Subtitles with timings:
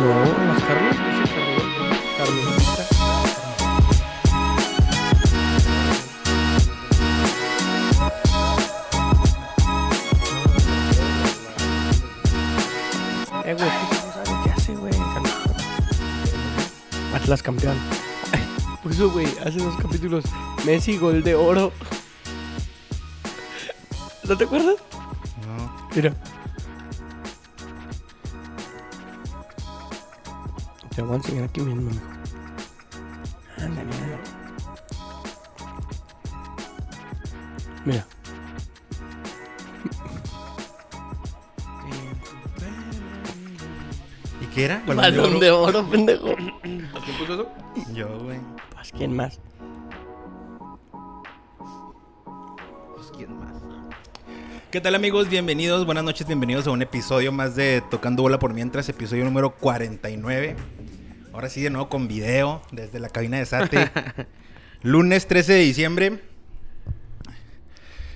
[0.00, 0.24] No,
[0.58, 0.96] sé, carne-
[2.16, 3.90] carnecita.
[13.44, 13.70] Eh, güey,
[14.44, 14.92] ¿qué hace, güey?
[17.14, 17.76] Atlas campeón.
[18.82, 20.24] Puso, güey, hace dos capítulos.
[20.64, 21.72] Messi, gol de oro.
[24.28, 24.76] ¿No te acuerdas?
[25.46, 25.88] No.
[25.94, 26.12] Mira.
[31.00, 31.90] Te voy a enseñar aquí mismo.
[33.56, 34.18] Ándale, ándale.
[37.86, 38.06] Mira.
[44.42, 44.82] ¿Y qué era?
[44.86, 46.34] Balón de oro, pendejo.
[46.62, 47.48] ¿Quién puso eso?
[47.94, 48.38] Yo, güey.
[48.74, 49.40] Pues, ¿quién más?
[52.94, 53.54] Pues, ¿quién más?
[54.70, 55.30] ¿Qué tal amigos?
[55.30, 59.56] Bienvenidos, buenas noches, bienvenidos a un episodio más de Tocando Bola por Mientras, episodio número
[59.56, 60.56] 49.
[61.32, 63.90] Ahora sí de nuevo con video desde la cabina de Sate.
[64.82, 66.18] Lunes 13 de diciembre.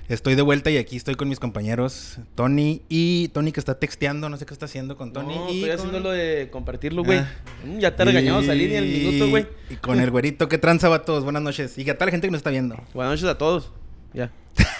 [0.07, 4.29] Estoy de vuelta y aquí estoy con mis compañeros Tony y Tony que está texteando,
[4.29, 5.33] no sé qué está haciendo con Tony.
[5.35, 7.19] No, y estoy con- haciendo lo de compartirlo, güey.
[7.19, 7.31] Ah.
[7.65, 9.47] Mm, Ya te he regañado salir ni el minuto, güey.
[9.71, 11.23] Y con el güerito, ¿qué tranza va todos?
[11.23, 11.75] Buenas noches.
[11.79, 12.75] Y a toda la gente que nos está viendo.
[12.93, 13.71] Buenas noches a todos.
[14.13, 14.31] Ya.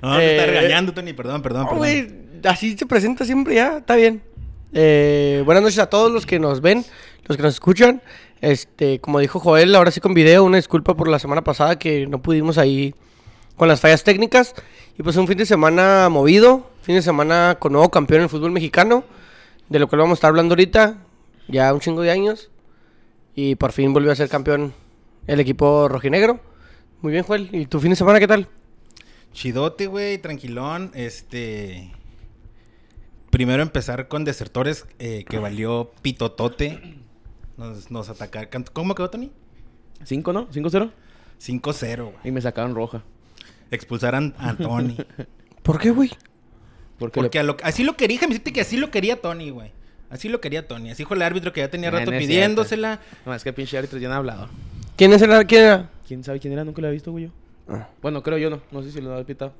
[0.00, 1.68] No, me está Eh, regañando, Tony, perdón, perdón,
[2.44, 4.22] así se presenta siempre ya, está bien.
[4.72, 6.84] Eh, buenas noches a todos los que nos ven,
[7.26, 8.02] los que nos escuchan.
[8.40, 12.06] Este, como dijo Joel, ahora sí con video, una disculpa por la semana pasada que
[12.06, 12.94] no pudimos ahí
[13.56, 14.54] con las fallas técnicas.
[14.98, 18.28] Y pues un fin de semana movido, fin de semana con nuevo campeón en el
[18.28, 19.04] fútbol mexicano,
[19.68, 20.98] de lo cual vamos a estar hablando ahorita,
[21.48, 22.50] ya un chingo de años.
[23.34, 24.74] Y por fin volvió a ser campeón
[25.26, 26.40] el equipo rojinegro.
[27.00, 27.48] Muy bien, Joel.
[27.52, 28.48] ¿Y tu fin de semana qué tal?
[29.32, 30.90] Chidote, güey, tranquilón.
[30.94, 31.92] Este.
[33.38, 36.96] Primero empezar con desertores eh, que valió pitotote.
[37.56, 38.64] Nos, nos atacaron.
[38.72, 39.30] ¿Cómo quedó, Tony?
[40.02, 40.48] ¿Cinco, no?
[40.50, 40.90] ¿Cinco-cero?
[41.40, 42.16] 5-0, güey.
[42.24, 43.04] Y me sacaron roja.
[43.70, 44.96] Expulsaron a Tony.
[45.62, 46.10] ¿Por qué, güey?
[46.98, 49.70] Porque, Porque a lo- así lo quería, déjame decirte que así lo quería Tony, güey.
[50.10, 50.90] Así lo quería Tony.
[50.90, 52.98] Así dijo el árbitro que ya tenía Ah, rato no pidiéndosela.
[53.24, 54.48] No, es que el pinche árbitro ya no ha hablado.
[54.96, 55.90] ¿Quién es el quién era?
[56.08, 56.64] ¿Quién sabe quién era?
[56.64, 57.30] Nunca lo había visto, güey.
[57.68, 57.88] Ah.
[58.02, 58.60] Bueno, creo yo no.
[58.72, 59.52] No sé si lo había pitado.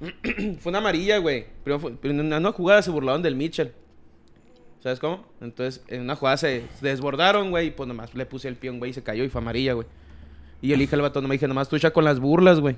[0.58, 1.46] fue una amarilla, güey.
[2.02, 3.72] En una jugada se burlaron del Mitchell.
[4.80, 5.26] ¿Sabes cómo?
[5.40, 7.68] Entonces, en una jugada se, desbordaron, güey.
[7.68, 9.86] Y pues nomás le puse el un güey y se cayó y fue amarilla, güey.
[10.62, 12.60] Y yo le dije al vato, no me dije, nomás tú echa con las burlas,
[12.60, 12.76] güey.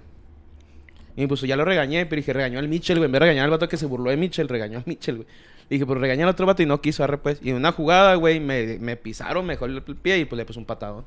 [1.16, 3.06] Y pues ya lo regañé, pero dije, regañó al Mitchell, güey.
[3.06, 5.28] En vez de regañar al vato que se burló de Mitchell, regañó al Mitchell, güey.
[5.68, 7.40] Le dije, pues regañé al otro vato y no quiso, arre pues.
[7.42, 10.58] Y en una jugada, güey, me, me pisaron mejor el pie y pues le puse
[10.58, 11.04] un patadón.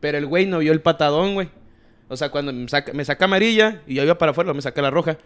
[0.00, 1.48] Pero el güey no vio el patadón, güey.
[2.08, 4.80] O sea, cuando me saca, me saca amarilla y yo iba para afuera, me saca
[4.82, 5.18] la roja.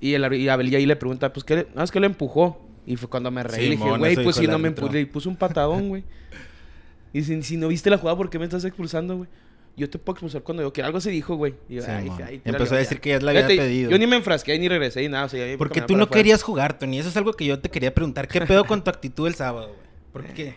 [0.00, 2.66] Y, el, y Abel ahí le pregunta, pues, ¿qué le, no, es que le empujó.
[2.86, 3.64] Y fue cuando me reí.
[3.68, 4.88] le dije, güey, pues si no me árbitro.
[4.88, 6.02] empu- le puse un patadón, güey.
[7.12, 9.28] Y si, si no viste la jugada, ¿por qué me estás expulsando, güey?
[9.76, 10.86] Yo te puedo expulsar cuando yo quiera.
[10.88, 11.54] Algo se dijo, güey.
[11.68, 12.14] Y yo, Sí, ay, mon.
[12.22, 12.80] ay, tírale, Empezó a ya.
[12.80, 13.90] decir que ya la había Fíjate, pedido.
[13.90, 15.26] Yo ni me enfrasqué ni regresé y nada.
[15.26, 16.98] O sea, Porque tú no querías jugar, Tony.
[16.98, 18.26] Eso es algo que yo te quería preguntar.
[18.26, 19.80] ¿Qué pedo con tu actitud el sábado, güey?
[20.12, 20.54] ¿Por qué?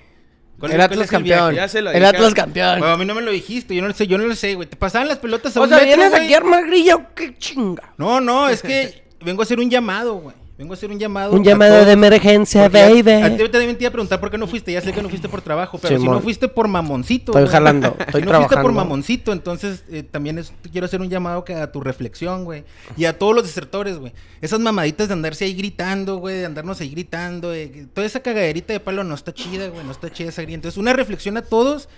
[0.60, 1.56] ¿Cuál El Atlas el campeón.
[1.56, 2.06] El.
[2.06, 2.80] Atlas campeón.
[2.80, 4.56] Bueno, a mí no me lo dijiste, yo no lo sé, yo no lo sé,
[4.56, 4.68] güey.
[4.68, 6.24] Te pasaban las pelotas a O un sea, metro, ¿vienes güey.
[6.24, 7.94] aquí a armar grilla o qué chinga?
[7.98, 10.36] No, no, es que vengo a hacer un llamado, güey.
[10.56, 11.34] Vengo a hacer un llamado.
[11.34, 13.12] Un a llamado todos, de emergencia, baby.
[13.12, 14.72] A ti también te iba a preguntar por qué no fuiste.
[14.72, 17.32] Ya sé que no fuiste por trabajo, pero si no fuiste por mamoncito.
[17.32, 17.52] Estoy güey.
[17.52, 21.44] jalando, estoy si no fuiste por mamoncito, entonces eh, también es- quiero hacer un llamado
[21.44, 22.66] que a tu reflexión, güey.
[22.96, 24.14] Y a todos los desertores, güey.
[24.42, 27.52] Esas mamaditas de andarse ahí gritando, güey, de andarnos ahí gritando.
[27.94, 29.84] toda esa cagaderita de palo no está chida, güey.
[29.84, 30.56] No está chida esa grilla.
[30.56, 31.90] Entonces, una reflexión a todos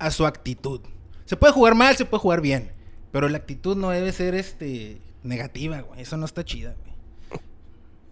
[0.00, 0.80] a su actitud.
[1.26, 2.72] Se puede jugar mal, se puede jugar bien.
[3.12, 6.00] Pero la actitud no debe ser este negativa, güey.
[6.00, 6.93] Eso no está chida, güey.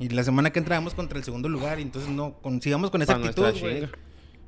[0.03, 3.19] Y la semana que entramos contra el segundo lugar, y entonces no con esa Pa'
[3.19, 3.89] nuestra actitud, güey.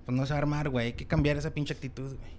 [0.04, 0.87] Pues no se va a armar, güey.
[0.87, 2.34] Hay que cambiar esa pinche actitud, güey.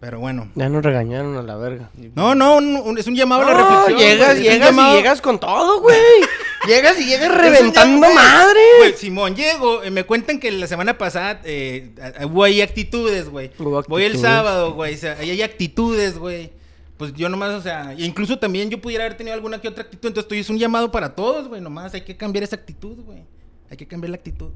[0.00, 0.48] Pero bueno.
[0.54, 1.90] Ya nos regañaron a la verga.
[2.14, 3.98] No, no, un- un- es un llamado a la No, reflexión.
[3.98, 5.96] llegas, güey, llegas llamado- y llegas con todo, güey.
[6.68, 8.60] llegas y llegas reventando llamado- madre.
[8.78, 9.82] Güey, Simón, llego.
[9.82, 11.90] eh, me cuentan que la semana pasada eh,
[12.30, 13.50] hubo ahí actitudes, güey.
[13.58, 14.94] Hubo Voy el sábado, güey.
[14.94, 16.50] o sea, ahí hay actitudes, güey.
[16.98, 19.84] Pues yo nomás, o sea, e incluso también yo pudiera haber tenido alguna que otra
[19.84, 20.08] actitud.
[20.08, 21.60] Entonces, estoy es un llamado para todos, güey.
[21.60, 23.24] Nomás hay que cambiar esa actitud, güey.
[23.70, 24.50] Hay que cambiar la actitud.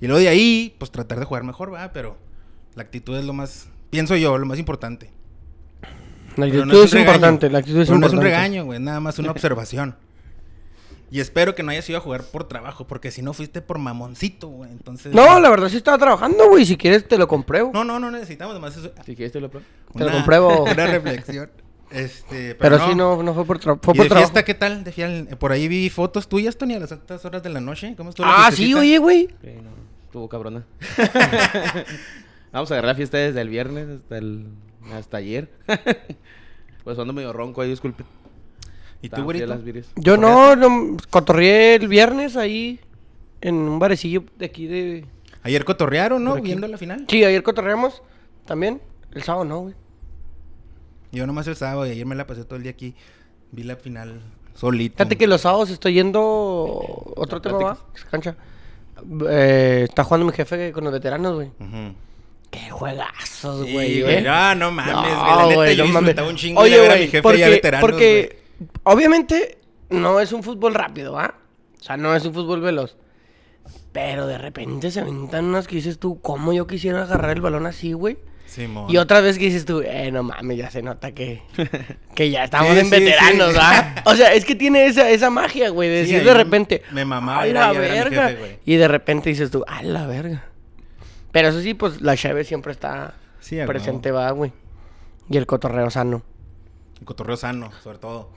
[0.00, 1.92] Y luego de ahí, pues tratar de jugar mejor, va.
[1.92, 2.16] Pero
[2.76, 5.10] la actitud es lo más, pienso yo, lo más importante.
[6.36, 7.10] La actitud no es, regaño.
[7.10, 8.16] importante, la actitud es Pero no es importante.
[8.16, 9.96] un regaño, güey, nada más una observación.
[11.10, 13.78] Y espero que no hayas ido a jugar por trabajo, porque si no fuiste por
[13.78, 14.70] mamoncito, güey.
[14.72, 15.14] Entonces.
[15.14, 16.66] No, la verdad sí estaba trabajando, güey.
[16.66, 17.70] Si quieres te lo compruebo.
[17.72, 18.90] No, no, no necesitamos, además eso.
[19.04, 19.62] Si quieres te lo pro-
[19.96, 20.64] Te lo compruebo.
[20.70, 21.50] Una reflexión.
[21.88, 24.26] Este, Pero, sí, no, no fue por, tra- fue ¿Y por de trabajo.
[24.32, 24.82] fiesta qué tal?
[24.82, 27.94] De fiel- Por ahí vi fotos tuyas, Tony, a las altas horas de la noche.
[27.96, 29.28] ¿Cómo estuvo la Ah, sí, oye, güey.
[29.40, 29.70] Sí, no,
[30.06, 30.64] estuvo cabrona.
[32.52, 34.46] Vamos a agarrar fiesta desde el viernes hasta el
[34.92, 35.48] hasta ayer.
[36.84, 38.04] pues ando medio ronco ahí, disculpe.
[39.02, 39.46] ¿Y tú, güerito?
[39.46, 39.86] las viris.
[39.96, 42.80] Yo no, no, cotorreé el viernes ahí
[43.40, 45.04] en un barecillo de aquí de...
[45.42, 46.34] Ayer cotorrearon, ¿no?
[46.36, 47.04] Viendo la final.
[47.08, 48.02] Sí, ayer cotorreamos
[48.46, 48.80] también.
[49.12, 49.74] El sábado no, güey.
[51.12, 52.94] Yo nomás el sábado y ayer me la pasé todo el día aquí.
[53.52, 54.20] Vi la final
[54.54, 54.96] solito.
[54.96, 56.22] Fíjate que los sábados estoy yendo...
[57.16, 57.78] Otro tema va,
[58.10, 58.34] cancha.
[59.28, 61.50] Eh, está jugando mi jefe con los veteranos, güey.
[62.50, 64.02] Qué juegazos, Sí, güey.
[64.02, 64.14] güey.
[64.16, 64.22] eh.
[64.22, 65.04] No, no mames, güey.
[65.14, 66.18] No, La neta, güey, yo no mames.
[66.18, 68.45] un chingo Oye, de ver a mi jefe porque, ya veteranos, porque
[68.84, 69.58] obviamente
[69.90, 71.34] no es un fútbol rápido, ¿ah?
[71.80, 72.96] O sea, no es un fútbol veloz.
[73.92, 77.66] Pero de repente se aventan unas que dices tú, ¿cómo yo quisiera agarrar el balón
[77.66, 78.18] así, güey?
[78.46, 78.86] Simón.
[78.88, 81.42] Y otra vez que dices tú, eh, no mames, ya se nota que,
[82.14, 83.58] que ya estamos Sí, en sí, veteranos, sí.
[83.60, 84.02] ¿ah?
[84.04, 87.40] O sea, es que tiene esa, esa magia, güey, de decir de repente, me mamaba
[87.42, 90.44] ¡ay, ir a la a jefe, y de repente dices tú, ¡ay, la verga!
[91.32, 94.52] Pero eso sí, pues la cheve siempre está a presente, va, güey.
[95.28, 96.22] Y el cotorreo sano.
[97.00, 98.30] El cotorreo sano, sobre todo.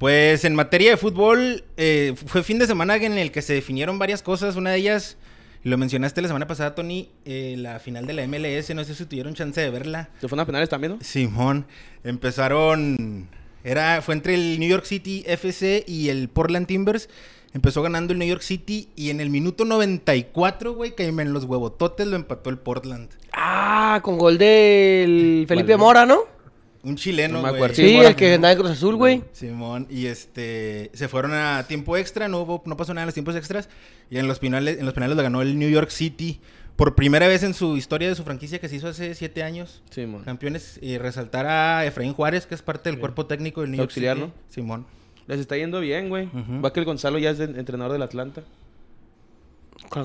[0.00, 3.98] Pues en materia de fútbol, eh, fue fin de semana en el que se definieron
[3.98, 4.56] varias cosas.
[4.56, 5.18] Una de ellas,
[5.62, 8.74] lo mencionaste la semana pasada, Tony, eh, la final de la MLS.
[8.74, 10.08] No sé si tuvieron chance de verla.
[10.18, 11.04] ¿Se fueron a penales también, no?
[11.04, 11.66] Simón,
[12.02, 13.28] empezaron.
[13.62, 17.10] Era, fue entre el New York City FC y el Portland Timbers.
[17.52, 21.44] Empezó ganando el New York City y en el minuto 94, güey, que en los
[21.44, 23.10] huevototes lo empató el Portland.
[23.34, 25.76] Ah, con gol del Felipe.
[25.76, 26.39] Mora, ¿no?
[26.82, 27.58] Un chileno, No me güey.
[27.60, 27.74] acuerdo.
[27.76, 29.22] Sí, el que andaba en Cruz Azul, güey.
[29.32, 33.14] Simón, y este se fueron a tiempo extra, no hubo, no pasó nada en los
[33.14, 33.68] tiempos extras,
[34.10, 36.40] y en los penales, en los penales lo ganó el New York City
[36.76, 39.82] por primera vez en su historia de su franquicia que se hizo hace siete años.
[39.90, 40.22] Sí, mon.
[40.24, 43.90] Campeones, y resaltar a Efraín Juárez, que es parte del cuerpo técnico del New York
[43.90, 44.28] Auxiliar, City.
[44.28, 44.32] ¿no?
[44.48, 44.86] Simón.
[45.26, 46.26] Les está yendo bien, güey.
[46.28, 46.62] Ujú.
[46.64, 48.42] Va que el Gonzalo ya es de- entrenador del Atlanta.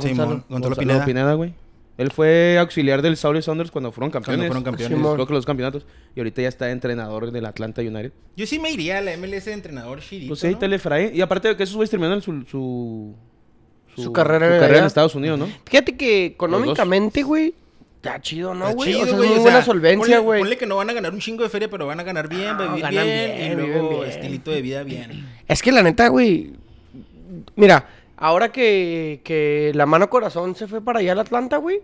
[0.02, 0.76] Simón, Gonzalo.
[0.76, 0.76] Gonzalo
[1.06, 1.34] Pineda.
[1.36, 1.54] güey.
[1.98, 4.48] Él fue auxiliar del Saurio Saunders cuando fueron campeones.
[4.48, 4.98] fueron campeones.
[4.98, 5.14] Simón.
[5.16, 5.86] Creo que los campeonatos.
[6.16, 8.12] Y ahorita ya está entrenador del Atlanta United.
[8.36, 10.58] Yo sí me iría a la MLS de entrenador chidito, Pues sí, ¿no?
[10.58, 11.12] Telefrae.
[11.14, 13.16] Y aparte de que esos güeyes terminaron su, su,
[13.96, 15.48] Su carrera su carrera en Estados Unidos, ¿no?
[15.66, 17.54] Fíjate que económicamente, güey,
[17.96, 18.90] está chido, ¿no, Está güey?
[18.92, 20.40] chido, o sea, es güey, o buena sea, solvencia, ponle- güey.
[20.42, 22.58] Ponle que no van a ganar un chingo de feria, pero van a ganar bien,
[22.58, 24.12] No, vivir ganan bien, bien, y luego bien.
[24.12, 25.26] estilito de vida bien.
[25.48, 26.52] Es que la neta, güey.
[27.56, 31.82] Mira, ahora que, que la mano corazón se fue para allá al Atlanta, güey.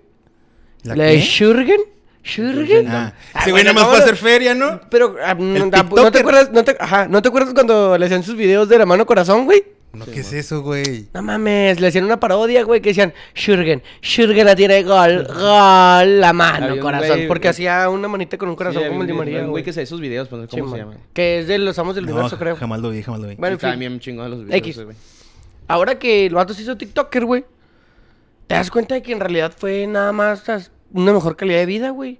[0.83, 1.21] ¿La La de qué?
[1.21, 1.79] Schürgen.
[2.23, 2.87] Schürgen.
[2.87, 4.79] Ah, Ah, ese güey nomás no, fue a hacer feria, ¿no?
[4.89, 8.05] Pero ah, no, El no te acuerdas, no te, ajá, ¿no te acuerdas cuando le
[8.05, 9.63] hacían sus videos de la mano corazón, güey?
[9.93, 11.07] No, Sí, ¿qué es eso, güey?
[11.13, 16.19] No mames, le hacían una parodia, güey, que decían Schürgen, Schürgen la tiene gol, gol,
[16.21, 17.07] la mano, Había corazón.
[17.17, 17.51] güey, porque güey.
[17.51, 19.49] hacía una manita con un corazón Sí, como el de María, güey.
[19.49, 20.91] güey que se esos videos, pues, ¿cómo Sí, se man.
[20.91, 21.03] llama?
[21.13, 22.55] Que es de los amos del No, universo, creo.
[22.55, 23.35] jamás lo vi, jamás lo vi.
[23.35, 23.79] Bueno, en fin.
[23.79, 24.57] bien chingones los videos.
[24.59, 24.83] X.
[24.85, 24.95] güey.
[25.67, 27.45] Ahora que el vato hizo TikToker, güey,
[28.47, 30.43] te das cuenta de que en realidad fue nada más
[30.91, 32.19] una mejor calidad de vida, güey.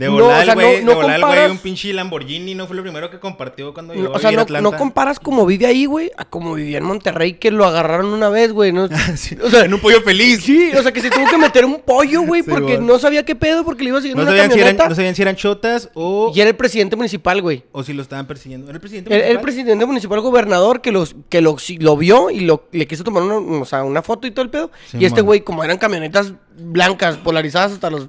[0.00, 1.92] De No, volar, o sea, el no- no de volar, el güey, comparas- un pinche
[1.92, 2.66] Lamborghini, ¿no?
[2.66, 4.70] Fue lo primero que compartió cuando No, llegó o a sea, a no, Atlanta.
[4.70, 8.30] no comparas como vive ahí, güey, a como vivía en Monterrey, que lo agarraron una
[8.30, 8.72] vez, güey.
[8.72, 8.88] ¿no?
[9.16, 10.42] Sí, O sea, en un pollo feliz.
[10.42, 13.26] Sí, o sea, que se tuvo que meter un pollo, güey, Sí, porque no sabía
[13.26, 14.88] qué pedo, porque le iba siguiendo No una sabían, si eran, camioneta.
[14.88, 17.64] no sabían si eran chotas o, Y era el presidente municipal, güey.
[17.72, 18.68] o si lo estaban persiguiendo.
[18.68, 19.42] ¿Era el presidente El, el municipal?
[19.42, 21.56] presidente municipal gobernador que, los, que lo,
[21.98, 24.70] vio y lo, le quiso tomar una, o sea, una foto y todo el pedo.
[24.90, 28.08] Sí, y este güey, como eran camionetas blancas, polarizadas hasta los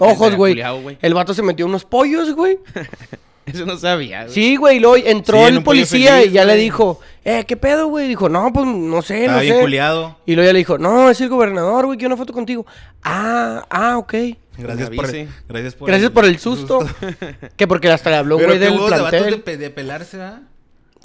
[0.00, 0.60] ojos, güey.
[1.00, 2.58] El vato se metió unos pollos, güey.
[3.46, 4.34] Eso no sabía, güey.
[4.34, 7.56] Sí, güey, y luego entró Sí, el policía feliz, y ya le dijo, eh, ¿qué
[7.56, 8.06] pedo, güey?
[8.06, 9.60] Dijo, no, pues no sé, Estaba no bien sé.
[9.62, 10.18] culiado.
[10.26, 12.66] Y luego ya le dijo, no, es el gobernador, güey, quiero una foto contigo.
[13.02, 14.14] Ah, ah, ok.
[14.58, 15.28] Gracias por, avise.
[15.48, 16.80] gracias por Gracias por el susto.
[17.56, 19.40] que porque hasta le habló, Pero güey, del de de, plantel.
[19.40, 20.42] pe- de pelarse, ¿verdad?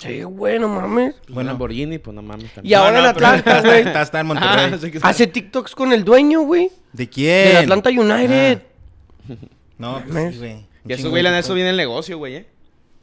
[0.08, 1.16] Sí, güey, no mames.
[1.16, 1.52] Pues Bueno.
[1.52, 2.46] Lamborghini, pues no mames.
[2.46, 2.80] Y también.
[2.80, 3.82] ahora en pero Atlanta, está- güey.
[3.82, 4.72] Está, está en Monterrey.
[4.74, 6.72] Ah, que- Hace TikToks con el dueño, güey.
[6.92, 7.48] ¿De quién?
[7.50, 8.62] Del Atlanta United.
[9.30, 9.34] Ah.
[9.78, 10.66] No, pues güey.
[10.86, 12.48] Esos chingo güey, de eso viene el negocio, güey, eh.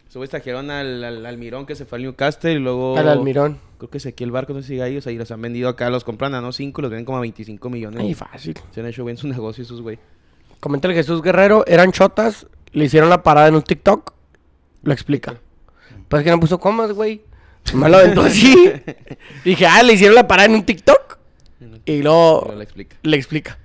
[0.03, 2.99] Esos güeyes trajeron al, al Almirón que se fue al Newcastle y luego...
[2.99, 3.59] Al Almirón.
[3.79, 5.89] Creo que Ezequiel Barco, no sé si ahí, o sea, y los han vendido acá,
[5.89, 8.01] los compran a no 5, los venden como a 25 millones.
[8.03, 8.59] Ay, fácil.
[8.73, 9.99] Se han hecho bien su negocio esos güey.
[10.59, 14.13] Comenta el Jesús Guerrero, eran chotas, le hicieron la parada en un TikTok.
[14.83, 15.37] Lo explica.
[16.09, 17.23] Pues es que no puso comas, güey.
[17.75, 18.73] Me lo aventó así.
[19.45, 21.19] Dije, ah, le hicieron la parada en un TikTok.
[21.85, 22.97] Y luego Pero le explica.
[23.03, 23.59] le explica.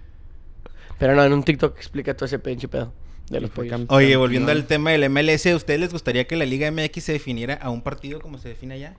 [0.98, 2.94] Pero no, en un TikTok explica todo ese pinche pedo
[3.30, 3.52] de los
[3.90, 7.14] Oye, volviendo al tema del MLS, ¿a ustedes les gustaría que la Liga MX se
[7.14, 8.96] definiera a un partido como se define allá?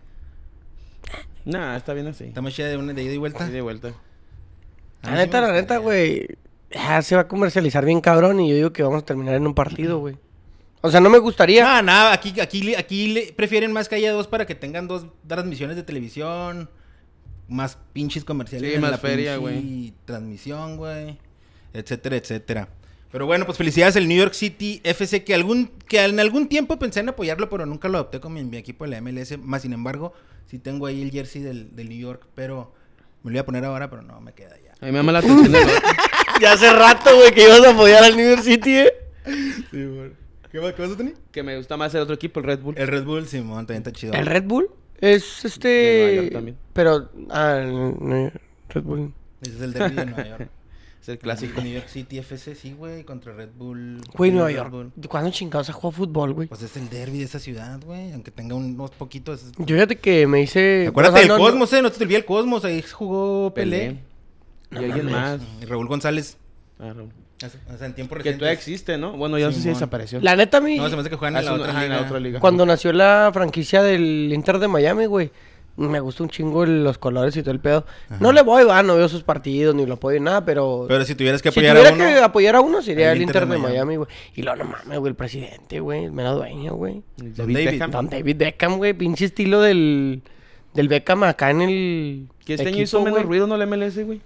[1.44, 2.24] Nah, está bien así.
[2.24, 3.48] ¿Estamos chida de una de ida y vuelta?
[3.48, 3.92] De vuelta.
[5.02, 6.26] La neta, la neta, güey.
[6.72, 9.46] Ya se va a comercializar bien cabrón y yo digo que vamos a terminar en
[9.46, 10.16] un partido, güey.
[10.82, 11.64] O sea, no me gustaría.
[11.64, 14.86] No, nada, aquí, aquí, le- aquí le- prefieren más que haya dos para que tengan
[14.88, 16.68] dos transmisiones de televisión.
[17.48, 19.94] Más pinches comerciales Sí, en más la feria, güey.
[20.04, 21.18] transmisión, güey.
[21.72, 22.68] Etcétera, etcétera.
[23.12, 26.78] Pero bueno, pues felicidades al New York City FC, que algún que en algún tiempo
[26.78, 29.38] pensé en apoyarlo, pero nunca lo adopté con mi, mi equipo de la MLS.
[29.38, 30.12] Más sin embargo,
[30.50, 32.74] sí tengo ahí el jersey del, del New York, pero
[33.22, 34.72] me lo iba a poner ahora, pero no, me queda ya.
[34.80, 35.52] A mí me llama la atención.
[36.40, 38.92] Ya hace rato, güey, que ibas a apoyar al New York City, eh.
[39.70, 40.10] ¿Qué, va-
[40.60, 41.14] qué vas a tener?
[41.32, 42.74] que me gusta más el otro equipo, el Red Bull.
[42.78, 44.12] El Red Bull, Simón, también está chido.
[44.14, 44.68] ¿El Red Bull?
[44.98, 45.98] Es De este.
[46.06, 46.56] Nueva York también.
[46.72, 47.10] Pero.
[47.30, 48.32] Ah, el no,
[48.70, 49.12] Red Bull.
[49.42, 50.50] Ese es el derby de Nueva York.
[51.02, 51.60] Es el Clásico.
[51.60, 54.00] New York City FC, sí, güey, contra Red Bull.
[54.16, 54.70] Güey, Nueva York.
[54.72, 54.90] Bull.
[55.08, 56.48] ¿Cuándo chingados ha jugado fútbol, güey?
[56.48, 59.52] Pues es el derby de esa ciudad, güey, aunque tenga unos poquitos.
[59.56, 60.86] Yo fíjate que me hice.
[60.88, 63.54] Acuérdate o sea, del no- no- Cosmos, eh, no te olvides el Cosmos, ahí jugó
[63.54, 63.98] Pelé.
[64.70, 64.82] Pelé.
[64.88, 65.40] Y alguien más.
[65.62, 66.38] Y Raúl González,
[66.80, 67.08] Ah, no.
[67.44, 68.38] O sea, en tiempo Que reciente.
[68.38, 69.12] todavía existe, ¿no?
[69.12, 70.20] Bueno, ya no sé si desapareció.
[70.22, 70.76] La neta, a mí.
[70.78, 71.96] No, se me hace que juegan en la otra liga.
[71.96, 72.40] la otra liga.
[72.40, 75.30] Cuando nació la franquicia del Inter de Miami, güey.
[75.78, 77.84] Me gusta un chingo el- los colores y todo el pedo.
[78.18, 80.86] No le voy, va, no veo sus partidos, ni lo apoyo, nada, pero...
[80.88, 83.18] Pero si tuvieras que si apoyar tuviera a uno, que apoyar a uno, sería el
[83.18, 83.96] el Inter Inter de Miami.
[83.96, 84.08] Güey.
[84.36, 87.02] Y luego, no mames, güey, el presidente, güey, el mero dueño, güey.
[87.18, 87.70] David, David.
[87.72, 87.90] Beckham.
[87.90, 90.22] Don David Beckham, güey, pinche estilo del,
[90.72, 93.58] del Beckham acá en el Que este año hizo menos ruido, ¿no?
[93.58, 94.22] La MLS, güey.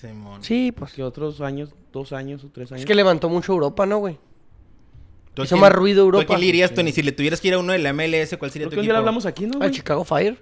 [0.00, 0.42] Simón.
[0.42, 0.92] Sí, pues.
[0.92, 2.80] Que otros años, dos años o tres años.
[2.82, 4.18] Es que levantó mucho Europa, ¿no, güey?
[5.34, 6.22] ¿Tú hizo quién- más ruido ¿tú Europa.
[6.24, 6.92] ¿A quién le irías, Tony?
[6.92, 8.80] Si le tuvieras que ir a uno de la MLS, ¿cuál sería Creo tu que
[8.80, 8.92] equipo?
[8.92, 9.70] lo hablamos aquí, ¿no, Al?
[9.70, 10.38] Chicago Fire.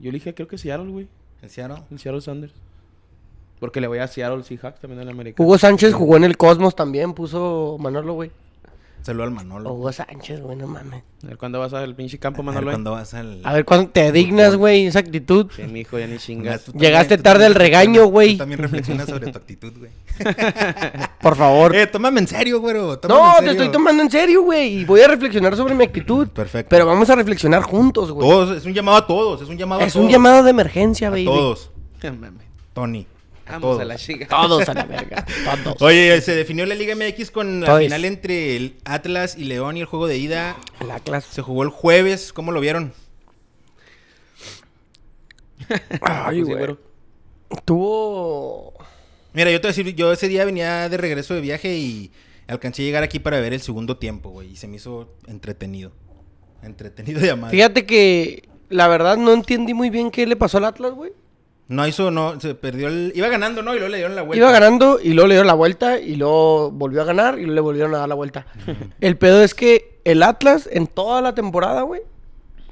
[0.00, 1.08] Yo le dije, creo que Seattle, güey.
[1.42, 1.82] ¿En Seattle?
[1.90, 2.52] El Seattle Sanders.
[3.60, 5.42] Porque le voy a Seattle Seahawks también en la América.
[5.42, 8.30] Hugo Sánchez jugó en el Cosmos también, puso Manolo, güey.
[9.02, 9.72] Saludo al Manolo.
[9.72, 11.02] Hugo Sánchez, güey, no mames.
[11.24, 12.70] A ver cuándo vas al pinche campo, A ver Manolo.
[12.72, 13.40] cuando vas al...
[13.42, 15.46] A ver cuándo te dignas, güey, esa actitud.
[15.56, 16.64] Sí, mi hijo, ya ni chingas.
[16.64, 18.32] Tú Llegaste tarde al regaño, güey.
[18.32, 19.90] Tú también reflexionas sobre tu actitud, güey.
[21.22, 21.74] Por favor.
[21.74, 22.98] Eh, tómame en serio, güero.
[22.98, 24.80] tómame no, en te estoy tomando en serio, güey.
[24.80, 26.28] Y voy a reflexionar sobre mi actitud.
[26.28, 26.68] Perfecto.
[26.68, 28.28] Pero vamos a reflexionar juntos, güey.
[28.28, 30.04] Todos, es un llamado a todos, es un llamado a Es todos.
[30.04, 31.24] un llamado de emergencia, a baby.
[31.24, 31.70] todos.
[32.74, 33.06] Tony.
[33.48, 33.80] Vamos todos.
[33.80, 34.26] a la chica.
[34.28, 35.24] Todos a la verga.
[35.64, 35.82] Todos.
[35.82, 37.80] Oye, se definió la Liga MX con la Todos.
[37.82, 40.56] final entre el Atlas y León y el juego de ida.
[40.86, 41.32] La clase.
[41.32, 42.32] Se jugó el jueves.
[42.32, 42.92] ¿Cómo lo vieron?
[46.00, 46.56] Ay, Sí, güey.
[46.56, 46.78] güero.
[47.64, 48.74] Tuvo.
[49.32, 52.10] Mira, yo te voy a decir, yo ese día venía de regreso de viaje y
[52.46, 54.52] alcancé a llegar aquí para ver el segundo tiempo, güey.
[54.52, 55.92] Y se me hizo entretenido.
[56.62, 57.50] Entretenido de amar.
[57.50, 61.12] Fíjate que la verdad no entendí muy bien qué le pasó al Atlas, güey.
[61.68, 63.12] No hizo, no, se perdió el...
[63.14, 63.72] Iba ganando, ¿no?
[63.74, 64.42] Y luego le dieron la vuelta.
[64.42, 67.54] Iba ganando y luego le dieron la vuelta y luego volvió a ganar y luego
[67.54, 68.46] le volvieron a dar la vuelta.
[69.00, 72.00] el pedo es que el Atlas en toda la temporada, güey,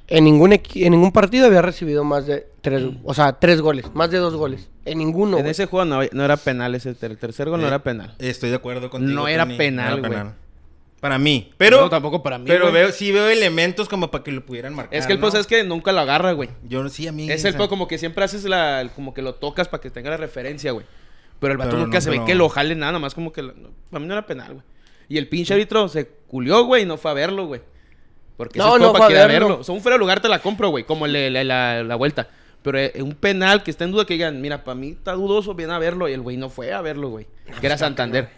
[0.09, 4.11] en ningún en ningún partido había recibido más de tres, o sea, tres goles, más
[4.11, 4.71] de dos goles.
[4.87, 5.37] En ninguno.
[5.39, 6.95] en ese juego no, no era penal ese.
[6.95, 8.15] ter- El tercer gol no Eh, era penal.
[8.19, 9.13] Estoy de acuerdo contigo.
[9.13, 10.13] No era Tony, penal, güey.
[11.07, 11.53] Para mí.
[11.57, 11.83] Pero...
[11.83, 12.75] No, tampoco para mí, Pero güey.
[12.75, 15.29] veo, sí veo elementos como para que lo pudieran marcar, Es que el ¿no?
[15.29, 16.49] es que nunca lo agarra, güey.
[16.69, 17.31] Yo sí, a mí...
[17.31, 18.91] Es el pedo como que siempre haces la...
[18.97, 20.85] Como que lo tocas para que tenga la referencia, güey.
[21.39, 23.43] Pero el vato Pero nunca no, se ve que lo jale nada, nomás como que...
[23.43, 24.65] lo- no, para mí no era penal, güey.
[25.09, 27.61] Y el pinche árbitro se culió, güey, y no fue a verlo, güey.
[28.37, 29.61] Porque No, eso es no como para fue que a verlo.
[29.61, 30.83] O sea, un fuera de lugar te la compro, güey.
[30.83, 32.29] Como la, la- la vuelta.
[32.63, 35.55] Pero eh, un penal que está en duda que digan, mira, para mí está dudoso,
[35.55, 36.09] viene a verlo.
[36.09, 37.29] Y el güey no fue a verlo, güey.
[37.61, 38.29] Que era Santander.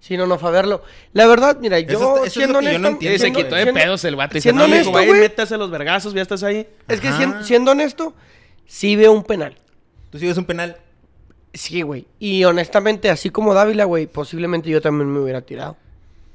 [0.00, 0.82] Sí, no, no verlo.
[1.12, 3.08] La verdad, mira, yo Eso es- eso es siendo lo que yo no honesto, Y
[3.08, 4.38] se siendo- quitó de siendo- pedos el vato.
[4.38, 6.66] Y siendo no, mijo, honesto, güey, métase los vergazos, ya estás ahí.
[6.86, 7.18] Es que Ajá.
[7.18, 8.14] sien- siendo honesto,
[8.66, 9.56] sí veo un penal.
[10.10, 10.76] Tú sigues un penal.
[11.52, 12.06] Sí, güey.
[12.20, 15.76] Y honestamente, así como Dávila, güey, posiblemente yo también me hubiera tirado.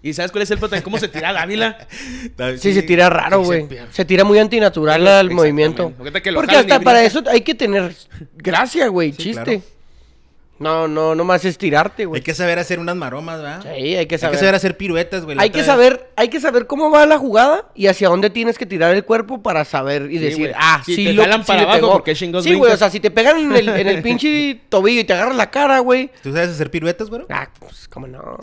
[0.02, 0.82] ¿Y sabes cuál es el también?
[0.84, 1.78] ¿Cómo se tira Dávila?
[2.60, 3.68] Sí, se tira raro, sí, se güey.
[3.68, 3.88] pierde.
[3.94, 5.94] Se, tira muy antinatural al movimiento.
[5.98, 7.96] Porque hasta para eso hay que tener
[8.36, 9.44] gracia, güey, Sí, chiste.
[9.44, 9.62] claro.
[10.64, 12.20] No, no, no más estirarte, güey.
[12.20, 13.62] Hay que saber hacer unas maromas, ¿verdad?
[13.62, 14.32] Sí, hay que Hay saber.
[14.36, 15.38] que saber hacer piruetas, güey.
[15.40, 18.58] Hay que vez- saber, hay que saber cómo va la jugada y hacia dónde tienes
[18.58, 20.54] que tirar el cuerpo para saber y Sí, decir, güey.
[20.58, 21.92] ah, Si sí, te lo, jalan sí para le abajo, pegó.
[21.94, 24.62] ¿por qué chingados Sí, güey, o sea, si te pegan en el, en el pinche
[24.70, 26.10] tobillo y te agarras la cara, güey.
[26.24, 27.24] ¿Tú sabes hacer piruetas, güey?
[27.30, 28.38] Ah, pues, cómo no.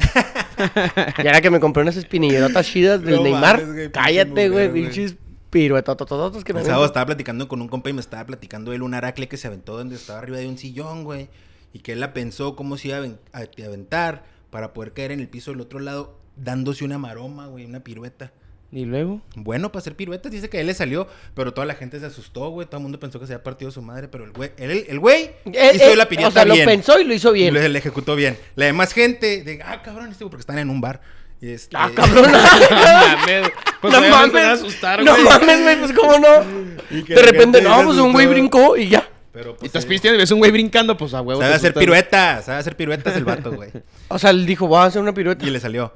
[1.22, 4.48] y ahora que me compré unas espinillerotas chidas del No Neymar, mames, güey, cállate, güey,
[4.50, 4.82] mujer, güey.
[4.84, 5.14] pinches
[5.50, 6.90] piruetotototos que me sábado venden.
[6.90, 9.76] estaba platicando con un compa y me estaba platicando él un aracle que se aventó
[9.76, 11.28] donde estaba arriba de un sillón, güey.
[11.72, 14.92] Y que él la pensó cómo se iba a aven- a a aventar para poder
[14.92, 18.32] caer en el piso del otro lado dándose una maroma, güey, una pirueta.
[18.72, 19.20] Y luego...
[19.34, 22.06] Bueno, para hacer piruetas, dice que a él le salió, pero toda la gente se
[22.06, 22.66] asustó, güey.
[22.68, 24.98] Todo el mundo pensó que se había partido su madre, pero el güey, él- el
[25.00, 26.58] güey Eh, hizo eh, la pirueta O sea, bien.
[26.60, 27.48] lo pensó y lo hizo bien.
[27.48, 28.38] Y lo, le ejecutó bien.
[28.54, 31.00] La demás gente, de, ah, cabrón, este porque están en un bar.
[31.40, 32.24] Y este, Ah, cabrón.
[33.80, 34.32] Pues no mames.
[34.32, 35.24] te va a asustar, no güey.
[35.24, 36.44] mames, güey, pues cómo no.
[36.90, 39.08] De repente, no, pues un güey brincó y ya.
[39.32, 41.40] Pero, Y pues, estás pisteando y ves un güey brincando, pues a huevo.
[41.40, 43.70] Sabe hacer piruetas, sabe hacer piruetas el vato, güey.
[44.08, 45.46] O sea, él dijo, voy a hacer una pirueta.
[45.46, 45.92] Y le salió.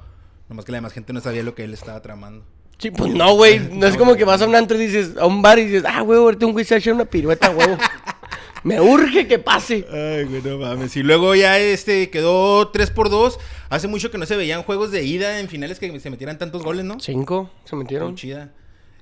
[0.48, 2.44] Nomás que la demás gente no sabía lo que él estaba tramando.
[2.78, 3.58] Sí, pues no, güey.
[3.72, 5.84] No es como que vas a un antro y dices, a un bar y dices,
[5.86, 7.76] ah, güey, ahorita un güey se ha hecho una pirueta, huevo.
[8.62, 9.86] Me urge que pase.
[9.92, 10.96] Ay, güey, no mames.
[10.96, 13.38] Y luego ya este quedó 3 por 2
[13.68, 16.62] Hace mucho que no se veían juegos de ida en finales que se metieran tantos
[16.62, 16.98] goles, ¿no?
[17.00, 18.14] Cinco, se Muy metieron.
[18.14, 18.52] chida.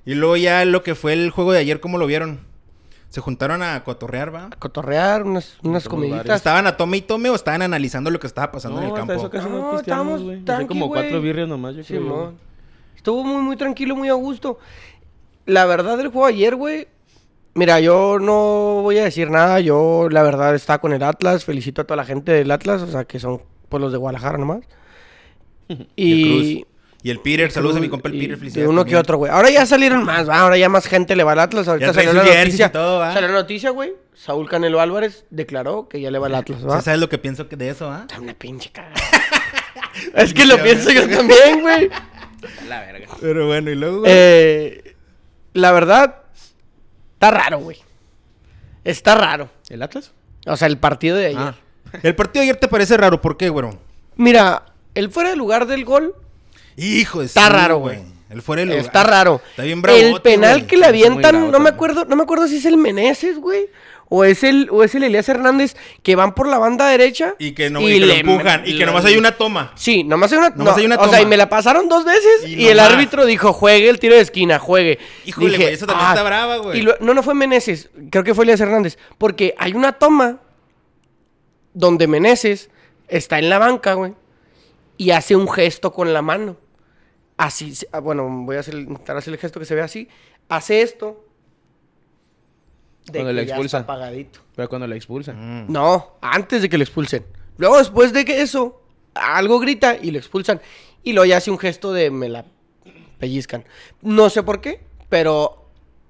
[0.05, 2.39] Y luego ya lo que fue el juego de ayer, ¿cómo lo vieron?
[3.13, 4.45] Se juntaron a cotorrear, ¿va?
[4.45, 6.35] A cotorrear, unas, unas comiditas.
[6.35, 9.13] ¿Estaban a tome y tome o estaban analizando lo que estaba pasando en el campo?
[9.13, 10.43] eso casi No, estábamos güey.
[10.65, 11.21] Como cuatro güey.
[11.21, 12.33] birrias nomás, yo creo.
[12.95, 14.57] Estuvo muy, muy tranquilo, muy a gusto.
[15.45, 16.87] La verdad del juego ayer, güey.
[17.53, 19.59] Mira, yo no voy a decir nada.
[19.59, 21.45] Yo, la verdad, estaba con el Atlas.
[21.45, 24.39] Felicito a toda la gente del Atlas, o sea, que son pues los de Guadalajara
[24.39, 24.61] nomás.
[25.95, 26.67] Y el
[27.03, 27.09] Y.
[27.09, 28.69] El Peter, saludos a mi compa el y Peter, de felicidades.
[28.69, 29.31] uno que otro, güey.
[29.31, 30.39] Ahora ya salieron más, ¿va?
[30.39, 31.67] Ahora ya más gente le va al Atlas.
[31.67, 32.71] Ahorita Ya salió la noticia.
[32.71, 33.13] todo, ¿va?
[33.13, 33.93] Salió la noticia, güey.
[34.15, 36.79] Saúl Canelo Álvarez declaró que ya le va al Atlas, ¿va?
[36.79, 38.05] ¿Sí ¿Sabes lo que pienso que de eso, ah?
[38.09, 38.95] Está una pinche cagada.
[40.15, 41.89] es que lo pienso yo también, güey.
[42.67, 43.07] La verga.
[43.19, 43.99] Pero bueno, y luego.
[43.99, 44.11] güey?
[44.13, 44.95] Eh,
[45.53, 46.15] la verdad,
[47.13, 47.77] está raro, güey.
[48.83, 49.49] Está raro.
[49.69, 50.11] ¿El Atlas?
[50.45, 51.37] O sea, el partido de ayer.
[51.39, 51.55] Ah.
[52.01, 53.77] El partido de ayer te parece raro, ¿por qué, güero?
[54.15, 56.15] Mira, el fuera de lugar del gol
[56.77, 57.99] Hijo de Está raro, güey.
[58.29, 58.81] El fuera de lugar.
[58.85, 59.41] está raro.
[59.51, 59.97] Está bien bravo.
[59.99, 62.77] el penal que le avientan, bravo no me acuerdo, no me acuerdo si es el
[62.77, 63.67] Meneses, güey.
[64.09, 67.33] O es el, o es el Elías Hernández que van por la banda derecha.
[67.39, 68.61] Y que, no, y que lo le- empujan.
[68.65, 69.71] Y que nomás hay una toma.
[69.75, 71.21] Sí, nomás hay una, Nomás no, hay una O sea, toma.
[71.21, 74.21] y me la pasaron dos veces y, Y el árbitro dijo, juegue el tiro de
[74.21, 74.99] esquina, juegue.
[75.25, 76.79] Híjole, Dije, güey, eso también está brava, güey.
[76.79, 78.97] y lo- no, no fue Meneses, creo que fue Elías Hernández.
[79.17, 80.39] Porque hay una toma
[81.73, 82.69] donde Meneses
[83.07, 84.13] está en la banca, güey,
[84.97, 86.57] y hace un gesto con la mano.
[87.37, 90.07] Así, se- ah, bueno, voy a hacer, intentar hacer el gesto que se ve así.
[90.49, 91.25] Hace esto.
[93.05, 93.81] De Cuando que le ya expulsan.
[93.81, 94.39] está apagadito.
[94.55, 95.65] Pero cuando la expulsan.
[95.65, 95.71] Mm.
[95.71, 97.25] No, antes de que lo expulsen.
[97.57, 98.81] Luego, después de que eso,
[99.13, 100.61] algo grita y lo expulsan.
[101.03, 102.45] Y luego ya hace un gesto de me la
[103.19, 103.65] pellizcan.
[104.01, 105.62] No sé por qué, pero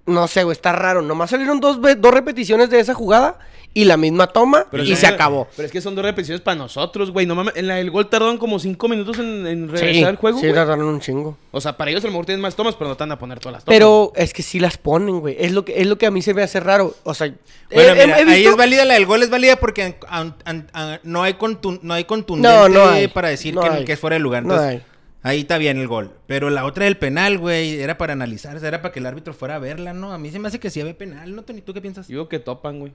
[0.06, 1.02] no sé, güey, está raro.
[1.02, 3.40] Nomás salieron dos, ve- dos repeticiones de esa jugada
[3.76, 5.48] y la misma toma Pero y es se que- acabó.
[5.56, 7.26] Pero es que son dos repeticiones para nosotros, güey.
[7.26, 10.16] No mames, en la, el gol tardaron como cinco minutos en, en Sí, regresar al
[10.18, 10.54] juego, sí, güey.
[10.54, 11.38] tardaron un chingo.
[11.52, 13.18] O sea, para ellos a lo mejor tienen más tomas, pero no te van a
[13.18, 13.74] poner todas las tomas.
[13.76, 15.36] Pero es que sí las ponen, güey.
[15.40, 16.94] Es lo que, es lo que a mí se me hace raro.
[17.04, 17.34] O sea,
[17.74, 19.84] Bueno, he- he- mira, he ahí visto- es válida la del gol, es válida porque
[19.84, 21.36] an- an- an- an- no, hay
[21.82, 23.08] no hay contundente No, no hay.
[23.08, 23.86] para decir No que, hay.
[23.86, 24.44] que es fuera de lugar.
[24.44, 24.84] No hay.
[25.24, 26.12] Ahí está bien el gol.
[26.28, 29.56] Pero la otra del penal, güey, era para analizarse, era para que el árbitro fuera
[29.56, 30.14] a verla, ¿no?
[30.14, 31.62] A mí se me hace que sí había penal, ¿no, Tony?
[31.62, 32.08] ¿Tú qué piensas?
[32.08, 32.92] Digo que topan, güey.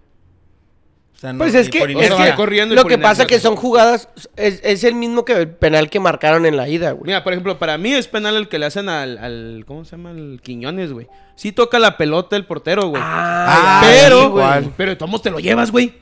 [1.17, 3.27] O sea, no, Pues es que, es corriendo lo que pasa inercia.
[3.27, 6.93] que son jugadas, es, es el mismo que el penal que marcaron en la ida,
[6.93, 7.07] güey.
[7.07, 9.97] Mira, por ejemplo, para mí es penal el que le hacen al, al ¿cómo se
[9.97, 10.13] llama?
[10.13, 11.09] El Quiñones, güey.
[11.35, 13.03] Sí toca la pelota el portero, güey.
[13.05, 14.73] Ah, pero, sí, igual.
[14.77, 15.95] pero de todos te lo llevas, güey.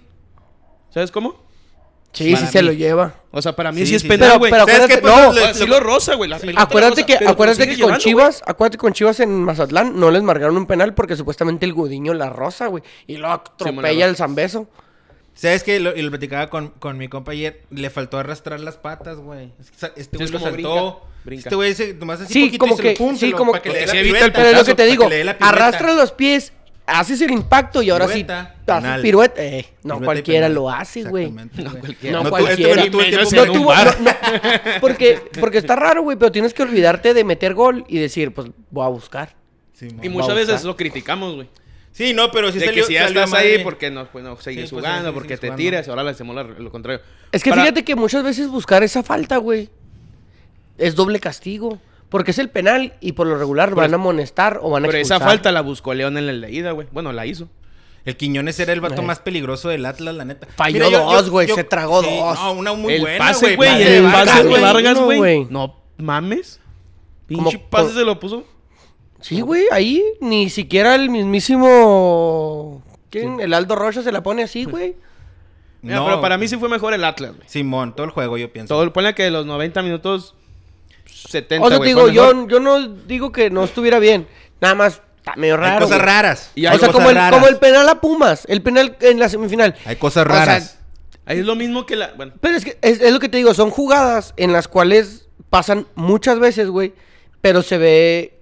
[0.91, 1.46] ¿Sabes cómo?
[2.17, 3.15] Sí, sí se lo lleva.
[3.31, 4.51] O sea, para mí Sí, sí, es sí, penal, Pero, güey.
[4.51, 5.03] pero ¿Sabes acuérdate?
[5.03, 6.33] Pues, no, le- sí lo rosa, güey.
[6.33, 9.21] acuérdate rosa, que, pero te lo acuérdate que con llevando, Chivas, acuérdate que con Chivas
[9.21, 12.83] en Mazatlán no les marcaron un penal porque supuestamente el Gudiño la rosa, güey.
[13.07, 14.69] Y la atropella el Zambeso.
[15.35, 15.79] ¿Sabes qué?
[15.81, 17.61] Lo, y lo platicaba con, con mi compa ayer.
[17.71, 19.49] Le faltó arrastrar las patas, güey.
[19.79, 21.03] Que Este Sí, güey lo saltó.
[21.25, 21.49] brinca.
[21.51, 23.37] Este güey se nomás así Sí, poquito como y se lo que, pum, sí, lo-
[23.37, 24.33] como para que que, le dé se la evita el.
[24.33, 25.55] Pero es lo que te digo, que le dé la pirueta.
[25.55, 26.55] arrastras los pies,
[26.87, 29.03] haces el impacto y ahora Pirueta, sí haces penal.
[29.03, 29.43] pirueta.
[29.45, 31.31] Eh, no Pirueta cualquiera lo hace, güey.
[31.31, 32.23] No cualquiera.
[32.23, 32.83] No cualquiera.
[32.85, 34.11] este no tuvo No
[34.81, 38.49] porque, porque está raro, güey, pero tienes que olvidarte de meter gol y decir, pues
[38.71, 39.35] voy a buscar.
[39.73, 39.89] Sí.
[40.03, 40.67] Y muchas veces buscar.
[40.67, 41.49] lo criticamos, güey.
[41.93, 43.57] Sí, no, pero sí de salió, que si ya salió estás madre.
[43.57, 45.57] ahí porque no, pues, no sigues Sí, pues, jugando, sí, porque te jugando.
[45.57, 47.01] tiras, ahora le hacemos lo contrario.
[47.33, 49.71] Es que Para- fíjate que muchas veces buscar esa falta, güey,
[50.79, 51.81] es doble castigo.
[52.09, 54.89] Porque es el penal y por lo regular Pero van a amonestar o van a
[54.89, 56.87] Pero esa falta la buscó León en la ida, güey.
[56.93, 57.49] Bueno, la hizo.
[58.05, 59.05] El Quiñones era el vato Eh.
[59.05, 60.47] más peligroso del Atlas, la neta.
[60.57, 62.39] Falló dos, güey, se tragó sí, dos.
[62.39, 64.61] No, una muy el buena, pase, güey, el pase de.
[64.61, 65.47] Vargas, güey.
[65.51, 66.61] No mames.
[67.27, 68.45] Pinche pase se lo puso.
[69.21, 72.83] Sí, güey, ahí ni siquiera el mismísimo...
[73.11, 73.41] ¿Quién?
[73.41, 74.95] El Aldo Rocha se la pone así, güey.
[75.83, 77.49] Mira, No, pero para mí sí fue mejor el Atlas, güey.
[77.49, 78.75] Simón, todo el juego yo pienso.
[78.75, 80.35] Todo, ponle que de los 90 minutos
[81.29, 82.35] 70, O sea, te güey, digo, fue mejor.
[82.35, 84.27] yo, yo no digo que no estuviera bien.
[84.61, 85.81] Nada más está medio Hay raro.
[85.85, 86.07] cosas güey.
[86.09, 86.51] raras.
[86.55, 87.33] Y o hay sea, cosas como el, raras.
[87.39, 89.75] como el penal a Pumas, el penal en la semifinal.
[89.85, 90.79] Hay cosas O sea, raras.
[91.27, 92.13] Ahí es lo mismo que la...
[92.13, 95.27] Bueno, Pero es que es, es lo que te digo, son jugadas en las cuales
[95.51, 96.95] pasan muchas veces, güey,
[97.41, 98.39] pero se ve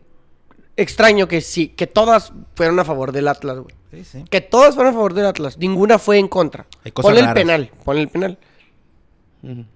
[0.76, 3.74] extraño que sí, que todas fueron a favor del Atlas, güey.
[3.90, 4.24] sí, sí.
[4.28, 6.66] Que todas fueron a favor del Atlas, ninguna fue en contra.
[6.84, 7.40] Hay cosas Ponle el raras.
[7.42, 8.38] penal, ponle el penal.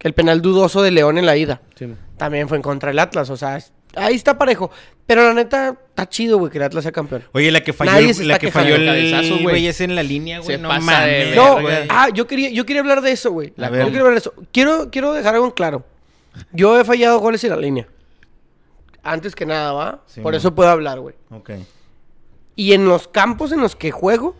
[0.00, 3.30] El penal dudoso de León en la ida sí, también fue en contra del Atlas,
[3.30, 3.58] o sea,
[3.94, 4.70] ahí está parejo.
[5.06, 7.24] Pero la neta, está chido, güey, que el Atlas sea campeón.
[7.32, 9.66] Oye, la que falló, Nadie se la está que falló el Cabezazo, güey.
[9.66, 10.56] es en la línea, güey.
[10.56, 11.34] Se No mames.
[11.34, 11.86] No, güey.
[11.88, 13.54] ah, yo quería, yo quería hablar de eso, güey.
[13.56, 14.34] Yo quiero hablar de eso.
[14.52, 15.84] Quiero, quiero dejar algo en claro.
[16.52, 17.88] Yo he fallado goles en la línea.
[19.02, 20.02] antes que nada, ¿va?
[20.06, 21.14] Sí, Por eso puedo hablar, güey.
[21.30, 21.50] Ok.
[22.54, 24.36] Y en los campos en los que juego,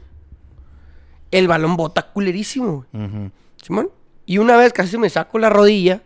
[1.31, 3.31] el balón bota culerísimo, güey.
[3.63, 3.91] Simón.
[4.29, 6.03] Y una vez casi me saco la rodilla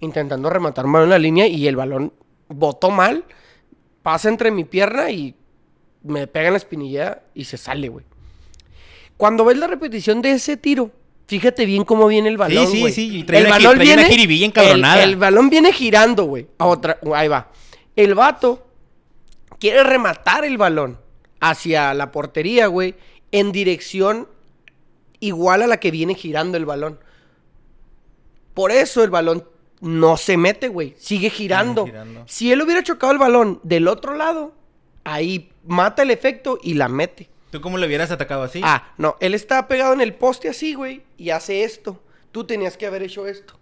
[0.00, 2.12] intentando rematar balón en la línea y el balón
[2.48, 3.24] botó mal,
[4.02, 5.36] pasa entre mi pierna y
[6.02, 8.04] me pega en la espinilla y se sale, güey.
[9.16, 10.90] Cuando ves la repetición de ese tiro,
[11.28, 12.92] fíjate bien cómo viene el balón, sí, güey.
[12.92, 15.04] sí, y trae el una balón trae una viene jiribilla encabronada.
[15.04, 16.48] El, el balón viene girando, güey.
[16.58, 17.52] a otra, ahí va.
[17.94, 18.66] El vato
[19.60, 20.98] quiere rematar el balón
[21.38, 22.96] hacia la portería, güey,
[23.30, 24.26] en dirección
[25.20, 26.98] igual a la que viene girando el balón.
[28.60, 29.48] Por eso el balón
[29.80, 30.94] no se mete, güey.
[30.98, 31.86] Sigue girando.
[31.86, 32.24] girando.
[32.26, 34.52] Si él hubiera chocado el balón del otro lado,
[35.02, 37.30] ahí mata el efecto y la mete.
[37.50, 38.60] ¿Tú cómo le hubieras atacado así?
[38.62, 42.02] Ah, no, él está pegado en el poste así, güey, y hace esto.
[42.32, 43.58] Tú tenías que haber hecho esto.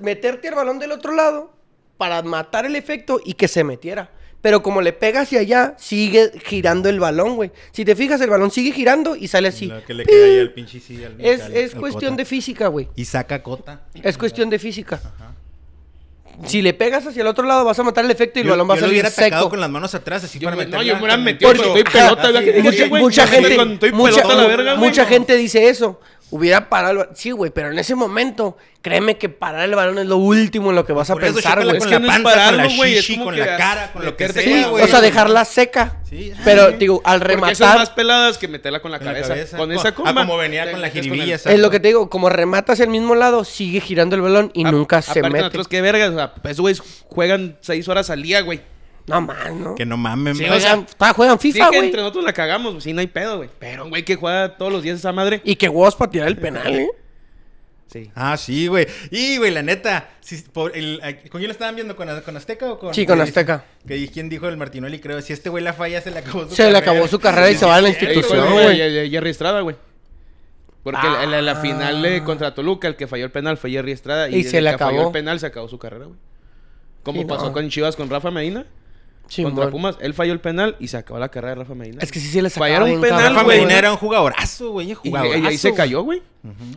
[0.00, 1.52] Meterte el balón del otro lado
[1.98, 4.12] para matar el efecto y que se metiera.
[4.42, 7.50] Pero como le pega hacia allá, sigue girando el balón, güey.
[7.72, 9.66] Si te fijas, el balón sigue girando y sale así.
[9.66, 12.16] Lo que le queda ahí al pinche sí, al- Es, al- es al cuestión cota.
[12.16, 12.88] de física, güey.
[12.96, 13.82] Y saca cota.
[14.02, 14.98] Es cuestión de física.
[16.46, 18.52] Si le pegas hacia el otro lado, vas a matar el efecto y el Yo-
[18.52, 19.50] balón va a yo lo salir hubiera seco.
[19.50, 21.62] con las manos atrás, así Yo para me- meterla no, yo me hubiera metido Porque-
[21.68, 23.58] con estoy pelota, Ajá, sí, mucha, gente,
[23.90, 26.00] pelota la verga, mucha gente dice eso.
[26.32, 29.98] Hubiera parado el ba- Sí, güey, pero en ese momento, créeme que parar el balón
[29.98, 31.76] es lo último en lo que vas a Por eso pensar, güey.
[31.76, 33.34] Es con que la no es panza, con pararlo, la güey, es shishi, como con
[33.34, 34.84] que la cara, con lo que sea, con- güey.
[34.84, 35.96] o sea, dejarla seca.
[36.08, 36.76] Sí, ah, pero, sí.
[36.78, 39.28] digo, al Porque rematar, más peladas que meterla con la cabeza.
[39.28, 39.56] cabeza.
[39.56, 40.14] Con Co- esa ah, comba.
[40.14, 43.44] como venía con la jiribilla, es lo que te digo, como rematas el mismo lado,
[43.44, 45.38] sigue girando el balón y A- nunca se aparte mete.
[45.44, 48.60] nosotros qué vergas, o sea, esos güeyes juegan seis horas al día, güey.
[49.06, 49.74] No más, ¿no?
[49.74, 50.84] Que no mames, Sí, o sea,
[51.14, 51.86] Juegan, Sí, FIFA, que güey.
[51.88, 53.50] entre nosotros la cagamos, sí, no hay pedo, güey.
[53.58, 55.40] Pero, güey, que juega todos los días esa madre.
[55.44, 56.88] Y que huevos para tirar el penal, ¿eh?
[57.88, 58.08] Sí.
[58.14, 58.86] Ah, sí, güey.
[59.10, 60.10] Y, güey, la neta.
[60.20, 61.96] si- por el- ¿Con quién lo estaban viendo?
[61.96, 62.94] ¿Con, con Azteca o con.?
[62.94, 63.64] Sí, con Azteca.
[63.84, 65.00] Que, ¿Quién dijo el Martinoli?
[65.00, 65.20] Creo.
[65.22, 67.56] Si este güey la falla, se le acabó su Se le acabó su carrera y
[67.56, 69.10] se va a la institución, güey.
[69.10, 69.74] Jerry Estrada, güey.
[70.84, 71.24] Porque Ah.
[71.24, 74.28] en la, la final de contra Toluca, el que falló el penal fue Jerry Estrada.
[74.30, 75.08] Y, Y se le que falló acabó.
[75.08, 76.18] el penal, se acabó su carrera, güey.
[77.02, 77.52] Como Sí, pasó no.
[77.52, 78.66] con Chivas con Rafa Medina.
[79.30, 79.70] Sí, contra.
[79.70, 81.98] Pumas, él falló el penal y se acabó la carrera de Rafa Medina.
[82.02, 83.58] Es que sí se les Fallaron acaba un bien, penal, cabrón, Rafa güey.
[83.60, 84.90] Medina era un jugadorazo, güey.
[84.90, 85.38] y, Jugadorazo.
[85.38, 85.76] y ahí se güey.
[85.76, 86.22] cayó, güey.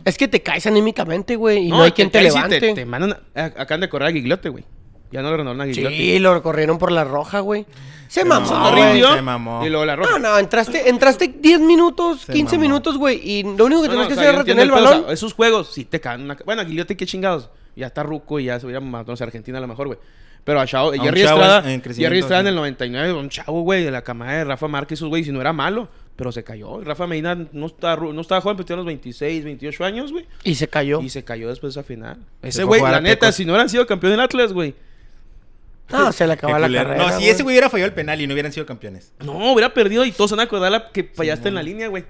[0.04, 2.74] Es que te caes anímicamente, güey, y no, hay quien te caes y levante.
[2.74, 4.64] Te, mandan a, acaban de correr a Guiglote, güey.
[5.10, 5.96] Ya no le renovaron a Guiglote.
[5.96, 7.66] Sí, lo corrieron por la roja, güey.
[8.06, 9.02] Se mamó, güey.
[9.02, 9.66] se mamó.
[9.66, 10.10] Y luego la roja.
[10.12, 12.62] No, no, entraste, entraste 10 minutos, Se 15 mamó.
[12.68, 14.38] minutos, güey, y lo único que No, no, tenías que o sea, hacer era yo
[14.38, 15.02] retener el entiendo pedo, balón.
[15.02, 16.36] o sea, esos juegos, sí te caen una...
[16.44, 17.50] Bueno, Aguiliote, qué chingados.
[17.74, 19.98] Ya está ruco y ya se hubiera matado a Argentina a lo mejor, güey.
[20.44, 22.44] Pero a Chavo, un Jerry chavo Estrada, en Jerry Estrada sí.
[22.44, 25.32] en el 99, un chavo, güey, de la camada de Rafa Márquez, esos güey, si
[25.32, 26.82] no era malo, pero se cayó.
[26.82, 30.26] Rafa Medina no estaba, no estaba joven, pero tenía unos 26, 28 años, güey.
[30.44, 31.00] Y se cayó.
[31.00, 32.18] Y se cayó después de esa final.
[32.42, 34.74] Se Ese a güey, la a neta, si no hubieran sido campeón del Atlas, güey.
[35.90, 36.96] No, se le acabó Qué la carrera.
[36.96, 39.12] No, si ese güey hubiera fallado el penal y no hubieran sido campeones.
[39.20, 42.04] No, hubiera perdido y todos van a acordar la que fallaste en la línea, güey.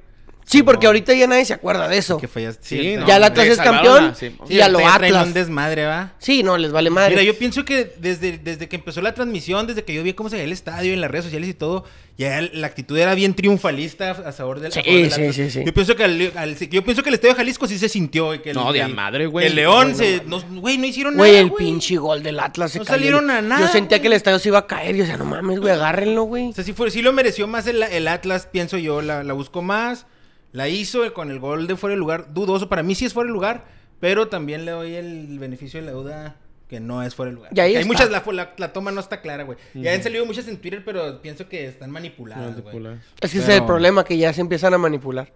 [0.46, 2.18] Sí, porque ahorita ya nadie se acuerda de eso.
[2.18, 2.62] Que fallaste.
[2.66, 4.26] Sí, no, ya el le Atlas es campeón la- sí.
[4.48, 5.26] y lo ya traen Atlas.
[5.28, 6.12] un desmadre, ¿va?
[6.18, 7.10] Sí, no, les vale madre.
[7.10, 10.28] Mira, yo pienso que desde, desde que empezó la transmisión, desde que yo vi cómo
[10.28, 11.84] se veía el estadio en las redes sociales y todo,
[12.18, 15.34] ya la actitud era bien triunfalista a favor del, a Sí, favor del sí, Atlas.
[15.36, 15.62] sí, sí.
[15.64, 18.34] Yo pienso que al, al- yo pienso que el estadio de Jalisco sí se sintió
[18.34, 19.46] y que el, No, de el- madre, güey.
[19.46, 21.64] El León No, se no, güey, no hicieron Güey, nada, el güey.
[21.64, 22.96] pinche gol del Atlas se No cayó.
[22.96, 24.02] salieron a nada, Yo sentía güey.
[24.02, 24.94] que el estadio se iba a caer.
[24.94, 26.50] Yo decía, no mames, güey, agárrenlo, güey.
[26.50, 29.00] O sea, sí, fue, sí lo mereció más el, el Atlas, pienso yo.
[29.00, 30.06] La, la buscó más.
[30.54, 32.32] La hizo con el gol de fuera de lugar.
[32.32, 32.68] Dudoso.
[32.68, 33.64] Para mí sí es fuera de lugar.
[33.98, 36.36] Pero también le doy el beneficio de la duda
[36.68, 37.50] que no es fuera de lugar.
[37.52, 37.92] Y ahí hay está.
[37.92, 39.58] muchas, la, la, la toma no está clara, güey.
[39.74, 42.64] Ya han salido muchas en Twitter, pero pienso que están manipuladas, güey.
[42.66, 42.98] Manipular.
[43.20, 45.32] Es que ese es el problema, que ya se empiezan a manipular.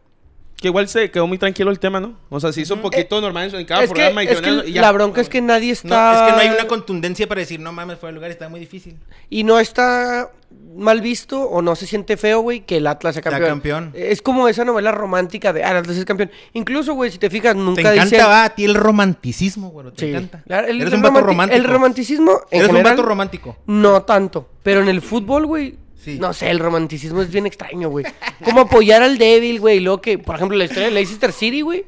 [0.57, 2.17] Que igual se quedó muy tranquilo el tema, ¿no?
[2.31, 4.69] O sea, se hizo un poquito normal en cada es que, programa y es que
[4.69, 4.83] y ya.
[4.83, 6.15] la bronca es que nadie No, está...
[6.15, 8.59] es que no hay una contundencia para decir, no mames, fuera de lugar, está muy
[8.61, 8.97] difícil.
[9.31, 10.31] Y no está
[10.79, 13.49] mal visto o no se siente feo, güey, que el Atlas sea campeón.
[13.49, 13.93] campeón.
[13.95, 16.31] Es como esa novela romántica de, ah, el Atlas es campeón.
[16.55, 18.21] Incluso, güey, si te fijas, Te nunca encanta, dicen...
[18.21, 19.91] va, a ti el romanticismo, güey.
[19.93, 20.11] Te Sí.
[20.15, 20.43] encanta.
[20.69, 21.57] El, Eres el un vato romántico.
[21.61, 23.57] El romanticismo, en Eres un general, vato romántico.
[23.67, 24.49] No tanto.
[24.63, 25.77] Pero en el fútbol, güey.
[26.01, 26.19] Sí.
[26.19, 28.07] No sé, el romanticismo es bien extraño, güey.
[28.45, 29.79] Como apoyar al débil, güey.
[29.79, 31.85] y Luego que, por ejemplo, la historia de Leicester City, güey.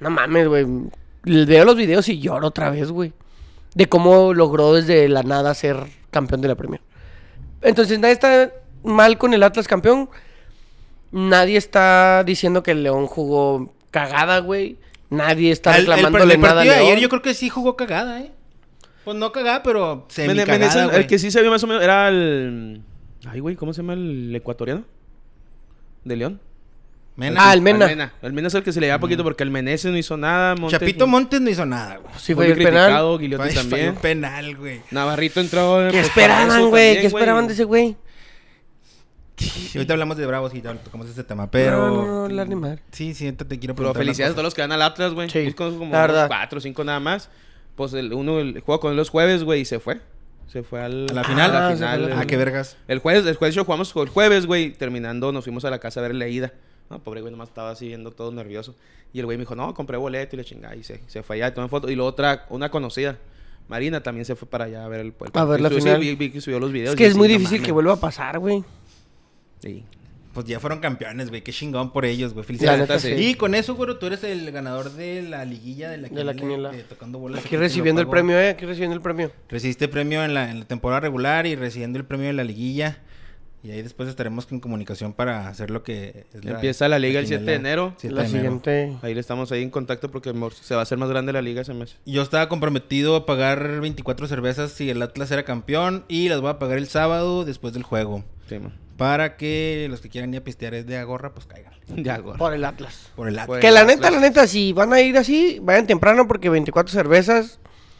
[0.00, 0.64] No mames, güey.
[1.24, 3.12] Veo los videos y lloro otra vez, güey.
[3.74, 5.76] De cómo logró desde la nada ser
[6.10, 6.80] campeón de la Premier.
[7.62, 8.52] Entonces, nadie está
[8.84, 10.08] mal con el Atlas campeón.
[11.10, 14.76] Nadie está diciendo que el León jugó cagada, güey.
[15.10, 16.92] Nadie está El, el, reclamándole el nada partido a de León.
[16.92, 18.32] ayer yo creo que sí jugó cagada, ¿eh?
[19.04, 20.96] Pues no cagada, pero semi cagada, Menezes, güey.
[20.98, 22.82] el que sí se vio más o menos era el.
[23.26, 24.84] Ay, güey, ¿cómo se llama el ecuatoriano?
[26.04, 26.40] De León.
[27.18, 27.50] Mena.
[27.50, 27.86] Ah, el Mena.
[27.86, 30.16] Al El Mena es el que se le da poquito porque el Menezes no hizo
[30.16, 30.54] nada.
[30.54, 32.14] Montes Chapito Montes no hizo nada, güey.
[32.16, 33.18] Sí, fue fue el penal.
[33.18, 33.88] Guillote también.
[33.90, 34.80] un penal, güey.
[34.92, 35.78] Navarrito entró.
[35.86, 36.94] ¿Qué pues, esperaban, güey?
[36.94, 37.96] también, ¿Qué esperaban de ese güey?
[39.40, 41.76] Y ahorita hablamos de Bravos y tocamos ese tema, pero...
[41.76, 42.82] No, no, no, hablar ni madre.
[42.90, 44.02] Sí, sí, ahorita te quiero Pero preguntar.
[44.02, 45.30] felicidades a todos los que van al Atlas, güey.
[45.30, 46.26] Sí, como la verdad.
[46.28, 47.30] cuatro o cinco nada más.
[47.76, 50.00] Pues el, uno el, jugó con él los jueves, güey, y se fue.
[50.48, 51.50] Se fue al, ¿A la final?
[51.54, 52.02] A Ah, la fue final.
[52.02, 52.76] la el- Ah, qué vergas.
[52.88, 54.72] El jueves, el jueves yo jugamos el jueves, güey.
[54.72, 56.52] Terminando, nos fuimos a la casa a ver la ida.
[56.90, 58.74] No, pobre güey, nomás estaba así viendo todo nervioso.
[59.12, 60.74] Y el güey me dijo, no, compré boleto y le chingada.
[60.76, 61.90] Y se, se fue allá, tomé foto.
[61.90, 63.18] Y luego otra, una conocida,
[63.68, 66.00] Marina, también se fue para allá a ver el, el A ver la final.
[66.00, 66.90] vi, vi que subió los videos.
[66.90, 68.64] Es que y es muy difícil que vuelva a pasar, güey.
[69.60, 69.84] Sí.
[70.32, 71.42] Pues ya fueron campeones, güey.
[71.42, 72.44] Qué chingón por ellos, güey.
[72.44, 72.80] Felicidades.
[72.80, 73.08] neta, sí.
[73.12, 76.34] Y con eso, güey, tú eres el ganador de la liguilla de la De la
[76.34, 76.70] quiniela.
[76.70, 77.44] de Tocando Bolas.
[77.44, 78.50] Aquí recibiendo el premio, eh.
[78.50, 79.32] Aquí recibiendo el premio.
[79.48, 82.98] Recibiste premio en la, en la temporada regular y recibiendo el premio de la liguilla.
[83.62, 87.26] Y ahí después estaremos en comunicación para hacer lo que es Empieza la liga el
[87.26, 87.94] 7 de enero.
[87.98, 88.42] 7 La de enero.
[88.42, 88.96] siguiente.
[89.02, 91.62] Ahí le estamos ahí en contacto porque se va a hacer más grande la liga
[91.62, 91.96] ese mes.
[92.06, 96.50] Yo estaba comprometido a pagar 24 cervezas si el Atlas era campeón y las voy
[96.50, 98.24] a pagar el sábado después del juego.
[98.48, 98.72] Sí, man.
[98.96, 101.72] Para que los que quieran ir a pistear es de agorra, pues caigan.
[101.96, 102.36] Ya, güey.
[102.36, 103.10] Por el Atlas.
[103.16, 103.60] Por el Atlas.
[103.60, 107.58] Que la neta, la neta, si van a ir así, vayan temprano porque 24 cervezas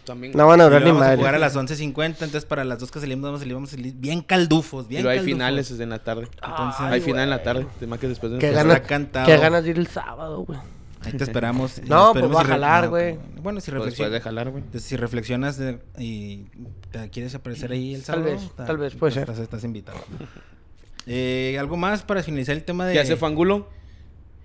[0.08, 0.32] También.
[0.36, 2.80] no van a Y durar ni vamos a jugar a las 11.50, entonces para las
[2.80, 5.18] dos que salimos vamos a salir, vamos a salir bien caldufos, Y bien luego hay
[5.18, 5.34] caldufos.
[5.36, 6.28] finales en la tarde.
[6.42, 7.66] Entonces, hay Ay, final en la tarde.
[7.78, 8.80] Tema que después de Qué Pues ganas,
[9.26, 10.58] qué ganas de ir el sábado, güey.
[11.02, 11.80] Ahí te esperamos.
[11.86, 13.14] No, Esperemos pues va a si re- jalar, güey.
[13.14, 14.64] pues, Bueno, si Pues de reflexionas, jalar, güey.
[14.80, 16.46] si reflexionas de- y
[16.90, 18.32] te quieres aparecer ahí el Tal sábado.
[18.34, 19.30] vez, tal vez, puede ser.
[19.30, 19.98] Estás, invitado.
[21.06, 22.92] Eh, ¿Algo más para finalizar el tema de...
[22.94, 23.68] ¿Qué hace Fangulo?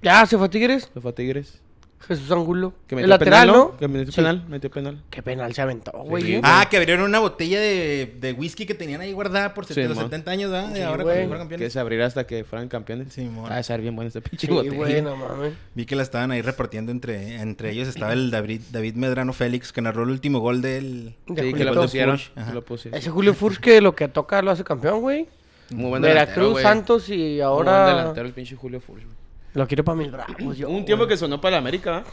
[0.01, 0.89] Ya, se fue a Tigres.
[0.93, 1.59] Se fue a Tigres.
[2.07, 2.73] Jesús Angulo.
[2.87, 3.77] Que el metió lateral, penal, ¿no?
[3.77, 4.15] Que metió Sí.
[4.17, 4.45] penal.
[4.49, 5.01] Metió penal.
[5.09, 6.23] Qué penal se aventó, güey.
[6.23, 6.41] Sí, ¿eh?
[6.43, 9.95] Ah, que abrieron una botella de, de whisky que tenían ahí guardada por Sí, 70,
[9.95, 10.03] mon.
[10.05, 10.69] 70 años, ¿verdad?
[10.69, 11.15] De Sí, ahora güey.
[11.15, 11.73] cuando fueron Que campeones.
[11.73, 13.13] se abrirá hasta que fueran campeones.
[13.13, 13.51] Sí, mon.
[13.51, 14.75] Ah, ser bien bueno este pinche Sí, botella.
[14.75, 15.53] güey, no mames.
[15.75, 17.87] Vi que la estaban ahí repartiendo entre, entre ellos.
[17.87, 21.15] Estaba el David, David Medrano Félix, que narró el último gol del...
[21.27, 22.19] De Sí, que lo pusieron.
[22.53, 22.63] Lo.
[22.97, 25.27] Ese Julio Furch que lo que toca lo hace campeón, güey.
[25.69, 26.63] Muy buen delantero, Veracruz, güey.
[26.63, 29.03] Santos y Muy buen ahora delantero el pinche Julio Furch.
[29.05, 29.15] güey.
[29.53, 30.57] Lo quiero para mis bravos.
[30.57, 31.09] yo, un tiempo güey.
[31.13, 32.07] que sonó para la América, ¿verdad?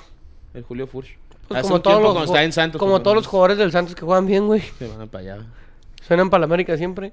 [0.54, 1.16] El Julio Furch.
[1.48, 2.78] Pues Hace como un todos tiempo los estaba en Santos.
[2.78, 4.62] Como todos los jugadores del Santos que juegan bien, güey.
[4.78, 5.46] Se van para allá.
[6.06, 7.12] Suenan para la América siempre.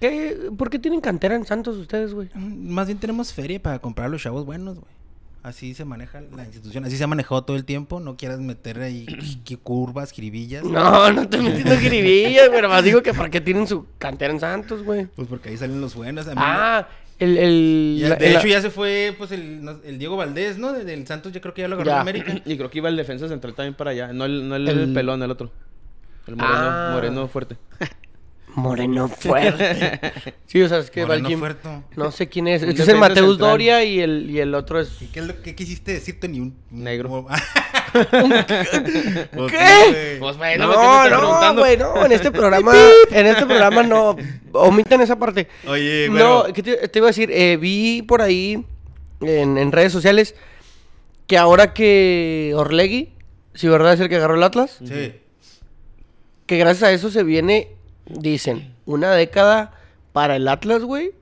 [0.00, 0.50] ¿Qué?
[0.56, 2.28] ¿Por qué tienen cantera en Santos ustedes, güey?
[2.34, 4.96] Más bien tenemos feria para comprar a los chavos buenos, güey.
[5.42, 6.84] Así se maneja la institución.
[6.84, 8.00] Así se ha manejado todo el tiempo.
[8.00, 9.06] No quieras meter ahí
[9.44, 10.64] que curvas, jiribillas.
[10.64, 14.40] No, no estoy metiendo jiribillas, pero más digo que por qué tienen su cantera en
[14.40, 15.06] Santos, güey.
[15.06, 16.26] Pues porque ahí salen los buenos.
[16.26, 17.38] A mí Ah, el...
[17.38, 20.72] el me- ya- la- de hecho, ya se fue pues el, Diego Valdés, ¿no?
[20.72, 22.00] De- Del Santos, yo creo que ya lo agarró Ya.
[22.00, 22.34] América.
[22.44, 24.12] Y creo que iba el defensa central también para allá.
[24.12, 25.50] No el, no el, El- pelón, el otro.
[26.26, 26.90] El moreno, Ah.
[26.94, 27.56] moreno fuerte.
[28.56, 30.00] Moreno fuerte.
[30.46, 31.04] sí, o sea, es que
[31.38, 31.84] Fuerto.
[31.94, 32.62] No sé quién es.
[32.62, 33.50] Este es el Mateus central.
[33.50, 35.00] Doria y el, y el otro es...
[35.02, 36.26] ¿Y qué, es lo- qué quisiste decirte?
[36.28, 36.56] Ni un...
[36.70, 37.26] Negro.
[37.96, 39.58] Pues ¿Qué?
[39.58, 40.18] sí, güey.
[40.18, 42.72] Pues bueno, No, ¿por qué no, güey, no, en este programa,
[43.10, 44.16] en este programa no,
[44.52, 45.48] omiten esa parte.
[45.66, 46.52] Oye, No, pero...
[46.54, 47.30] ¿qué te, te iba a decir?
[47.32, 48.64] Eh, vi por ahí
[49.20, 50.34] en, en redes sociales
[51.26, 53.12] que ahora que Orlegui,
[53.54, 55.14] si verdad es el que agarró el Atlas, Sí.
[56.46, 57.68] que gracias a eso se viene,
[58.08, 59.72] dicen, una década
[60.12, 61.12] para el Atlas, güey,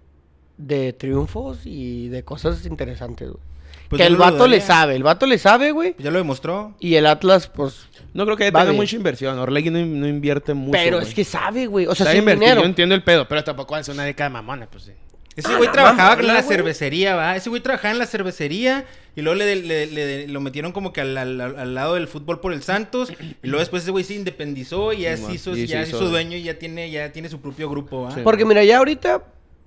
[0.56, 3.42] de triunfos y de cosas interesantes, güey.
[3.88, 6.74] Pues que el vato le sabe, el vato le sabe, güey, ya lo demostró.
[6.80, 8.76] y el Atlas, pues, No creo que tenga bien.
[8.76, 9.38] mucha inversión.
[9.38, 10.72] Orlegui no, no invierte mucho.
[10.72, 12.60] pero es que sabe, güey, o sea, sin dinero.
[12.60, 14.92] Yo entiendo el pedo, pero tampoco hace una década de mamona, pues sí.
[15.36, 17.34] Ese güey trabajaba en la cervecería, ¿va?
[17.36, 18.84] Ese güey trabajaba en la cervecería
[19.16, 22.40] y luego le, le- le- lo metieron como que al, al- al lado del fútbol
[22.40, 25.66] por el Santos y luego después ese güey se independizó y ya se hizo, Y
[25.66, 28.12] ya se se hizo- hizo dueño y ya tiene, ya tiene su propio grupo, ¿va?
[28.14, 28.20] Sí.
[28.22, 29.22] Porque mira, ya ahorita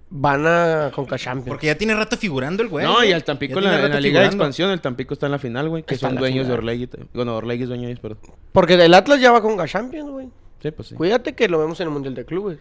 [0.09, 1.49] van a Conca Champions.
[1.49, 2.85] Porque ya tiene rato figurando el güey.
[2.85, 4.27] no, y al Tampico en la, en Liga de.
[4.27, 5.83] Expansión, el Tampico está en la final, güey.
[5.83, 6.53] Que Está son dueños de.
[6.53, 6.89] Orlegui.
[7.13, 8.19] Bueno, Orlegui es dueño de ellos, perdón.
[8.53, 10.29] Porque del Atlas ya va con Champions, güey.
[10.63, 10.95] Sí, pues sí.
[10.95, 12.57] Cuídate que lo vemos en el Mundial de Clubes.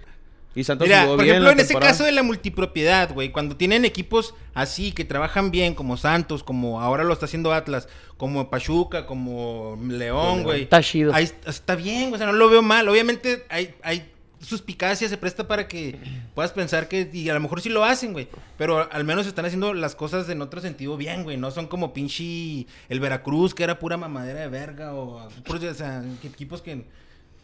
[0.57, 3.57] Y Santos Mira, jugó por bien ejemplo, en ese caso de la multipropiedad, güey, cuando
[3.57, 8.49] tienen equipos así que trabajan bien, como Santos, como ahora lo está haciendo Atlas, como
[8.51, 10.63] Pachuca, como León, güey.
[10.63, 11.15] Está chido.
[11.15, 12.89] Ahí está- está bien, o sea, no lo veo mal.
[12.89, 15.99] Obviamente hay, hay suspicacia, se presta para que
[16.35, 19.45] puedas pensar que, y a lo mejor sí lo hacen, güey, pero al menos están
[19.45, 23.65] haciendo las cosas en otro sentido bien, güey, no son como pinche el Veracruz, que
[23.65, 26.85] era pura mamadera de verga, o, o sea, que- equipos que...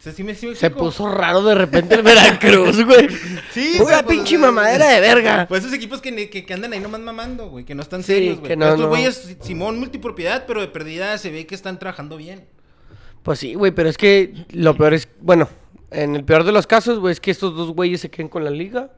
[0.03, 3.07] o sea, sí me- sí me Se puso raro de repente el Veracruz, güey.
[3.53, 5.45] Sí, Pura pues, pinche mamadera de verga.
[5.47, 8.07] Pues esos equipos que, que, que andan ahí nomás mamando, güey, que no están Sí,
[8.13, 8.49] serios, güey.
[8.49, 8.87] que no, Estos no.
[8.89, 12.43] güeyes, Simón, multipropiedad, pero de perdida se ve que están trabajando bien.
[13.23, 15.47] Pues sí, güey, pero es que lo peor es, bueno,
[15.91, 18.43] en el peor de los casos, güey, es que estos dos güeyes se queden con
[18.43, 18.91] la liga.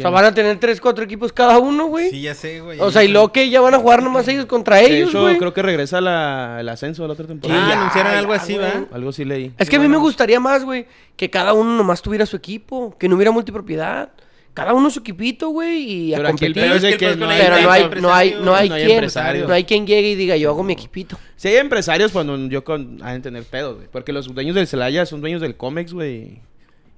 [0.00, 2.10] O sea, van a tener tres, cuatro equipos cada uno, güey.
[2.10, 2.78] Sí, ya sé, güey.
[2.80, 5.22] o sea, y luego que ya van a jugar nomás ellos contra De ellos, hecho,
[5.22, 5.38] güey.
[5.38, 7.68] creo que regresa la, el ascenso de la otra Ah, temporada.
[7.68, 8.56] ya, anunciaron algo así.
[8.56, 8.86] ¿va?
[8.92, 9.52] Algo sí leí.
[9.58, 10.86] Es que a mí me gustaría más, güey,
[11.16, 14.10] que cada uno nomás tuviera su equipo, que no hubiera multipropiedad.
[14.52, 16.72] Cada uno su equipito, güey, y a Pero aquí el competir.
[16.78, 18.68] pedo es que que no hay, que Pero no hay, empresarios, no hay, no hay
[18.68, 19.48] no hay quien, empresarios.
[19.48, 21.16] no hay quien llegue y diga, yo hago mi equipito.
[21.36, 22.98] Si hay empresarios, cuando yo con...
[23.00, 23.86] han de tener pedos, güey.
[23.92, 26.40] Porque los dueños del Celaya son dueños del Comex, güey.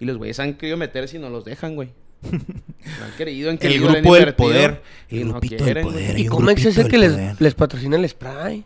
[0.00, 1.90] Y los güeyes han querido meterse y no los dejan, güey.
[2.30, 4.82] No han querido, han El querido, han grupo del poder.
[5.10, 6.18] y El no grupito del quieren, poder.
[6.18, 8.64] Y Comex es el que del les, patrocina el spray.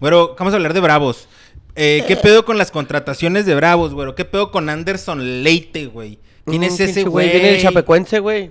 [0.00, 1.28] Bueno, vamos a hablar de Bravos.
[1.76, 4.14] Eh, ¿Qué pedo con las contrataciones de Bravos, güey?
[4.14, 6.18] ¿Qué pedo con Anderson Leite, güey?
[6.46, 7.30] ¿Quién es ese güey?
[7.30, 8.50] Viene el chapecuense, güey.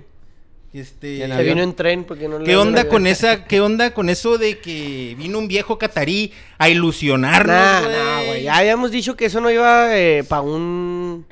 [0.72, 4.08] Este, ¿Quién Se vino en tren porque no ¿Qué onda con esa, qué onda con
[4.08, 8.38] eso de que vino un viejo catarí a ilusionarnos, Nah, güey?
[8.38, 8.42] nah.
[8.42, 9.88] Ya habíamos dicho que eso no iba
[10.28, 11.24] para un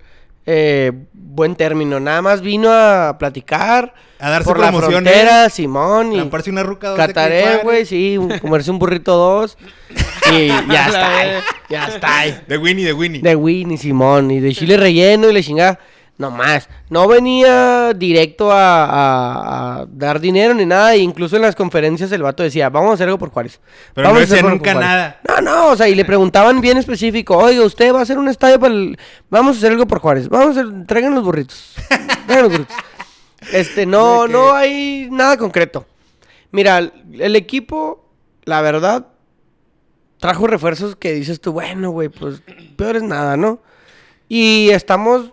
[0.46, 2.00] eh, buen término.
[2.00, 3.94] Nada más vino a platicar.
[4.18, 5.12] A darse por la promociones.
[5.12, 6.12] frontera, Simón.
[6.12, 8.16] Y una ruca Cataré, güey, sí.
[8.18, 9.59] un- Comerse un burrito dos.
[10.33, 11.42] Y ya está.
[11.68, 12.42] Ya está.
[12.46, 13.20] De Winnie, de Winnie.
[13.22, 14.31] De Winnie, Simón.
[14.31, 15.78] Y de chile relleno y le chingada.
[16.18, 16.68] No más.
[16.90, 20.94] No venía directo a, a- a dar dinero ni nada.
[20.94, 23.61] e incluso en las conferencias el vato decía, vamos a hacer algo por Juárez.
[23.94, 24.88] Pero vamos no a hacer decía nunca por Juárez".
[24.90, 25.20] nada.
[25.29, 28.29] No, no, o sea, y le preguntaban bien específico, oiga, usted va a hacer un
[28.29, 28.96] estadio para el...
[29.31, 30.29] Vamos a hacer algo por Juárez.
[30.29, 30.87] Vamos a hacer...
[30.87, 31.75] Traigan los burritos.
[32.27, 32.77] Traigan los burritos.
[33.53, 35.87] Este, no, no hay nada concreto.
[36.53, 38.05] Mira, el equipo,
[38.44, 39.07] la verdad,
[40.18, 42.42] trajo refuerzos que dices tú, bueno, güey, pues
[42.77, 43.59] peor es nada, ¿no?
[44.29, 45.33] Y estamos,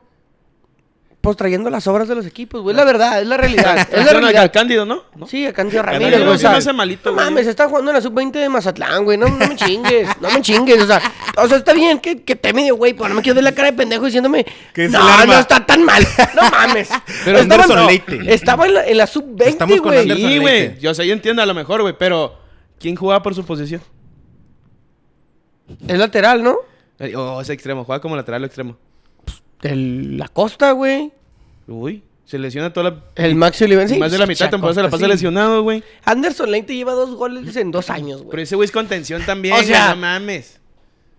[1.21, 2.73] pues, trayendo las obras de los equipos, güey.
[2.73, 3.77] Es la verdad, es la realidad.
[3.91, 4.51] es la realidad.
[4.53, 5.03] Cándido, ¿no?
[5.15, 5.27] ¿No?
[5.27, 6.31] Sí, a Cándido Ramírez, güey.
[6.35, 7.25] o sea, hace malito, no güey.
[7.25, 9.17] mames, está jugando en la sub-20 de Mazatlán, güey.
[9.17, 10.81] No, no me chingues, no me chingues.
[10.81, 11.01] O sea,
[11.37, 13.51] o sea está bien que, que te medio, güey, pero no me quiero ver la
[13.53, 14.45] cara de pendejo diciéndome.
[14.73, 15.33] Es no, el arma".
[15.33, 16.07] no está tan mal.
[16.35, 16.89] No mames.
[17.25, 18.33] Pero estaba, no, Leite.
[18.33, 20.03] estaba en la, en la sub-20, Estamos con güey.
[20.09, 20.59] Sí, güey.
[20.61, 20.79] Leite.
[20.79, 22.37] Yo sé, yo entiendo a lo mejor, güey, pero
[22.79, 23.81] ¿quién jugaba por su posición?
[25.87, 26.57] Es lateral, ¿no?
[26.99, 28.77] Eh, Oh, es extremo, juega como lateral o extremo.
[29.61, 31.11] El, la costa, güey.
[31.67, 33.03] Uy, se lesiona toda la.
[33.15, 33.97] El Maxi Olivense.
[33.97, 35.83] más de la mitad de temporada se la pasa lesionado, güey.
[36.05, 38.43] Anderson Leite lleva dos goles en dos años, Pero güey.
[38.43, 40.59] ese güey es contención también, O sea, no mames.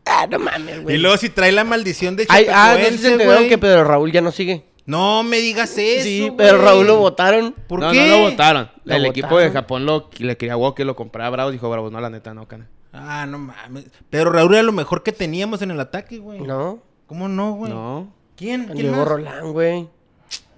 [0.06, 0.96] Ah, no mames, güey.
[0.96, 3.84] Y luego si trae la maldición de Ay, ah, no sé si enteraron que Pedro
[3.84, 4.64] Raúl ya no sigue.
[4.86, 6.32] No me digas eso, sí.
[6.36, 7.54] Pedro Raúl lo votaron.
[7.68, 8.08] ¿Por no, qué?
[8.08, 8.70] no lo votaron.
[8.84, 11.52] Lo el equipo de Japón lo, le quería a que lo comprara a Bravos.
[11.52, 12.68] Dijo Bravos, no, la neta, no, cana.
[12.92, 13.84] Ah, no mames.
[14.08, 16.40] Pedro Raúl era lo mejor que teníamos en el ataque, güey.
[16.40, 16.82] No.
[17.06, 17.72] ¿Cómo no, güey?
[17.72, 18.12] No.
[18.40, 18.64] ¿Quién?
[18.64, 19.06] ¿Quién Diego más?
[19.08, 19.88] Rolán, güey.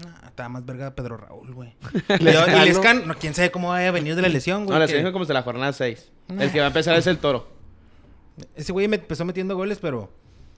[0.06, 1.74] Ah, estaba más verga Pedro Raúl, güey.
[2.20, 2.22] y.
[2.22, 4.72] Lescan, no, quién sabe cómo vaya a venir de la lesión, güey.
[4.74, 6.10] No, la que- selección como hasta la jornada 6.
[6.38, 7.48] El que va a empezar es el toro.
[8.54, 10.10] Ese güey me empezó metiendo goles, pero.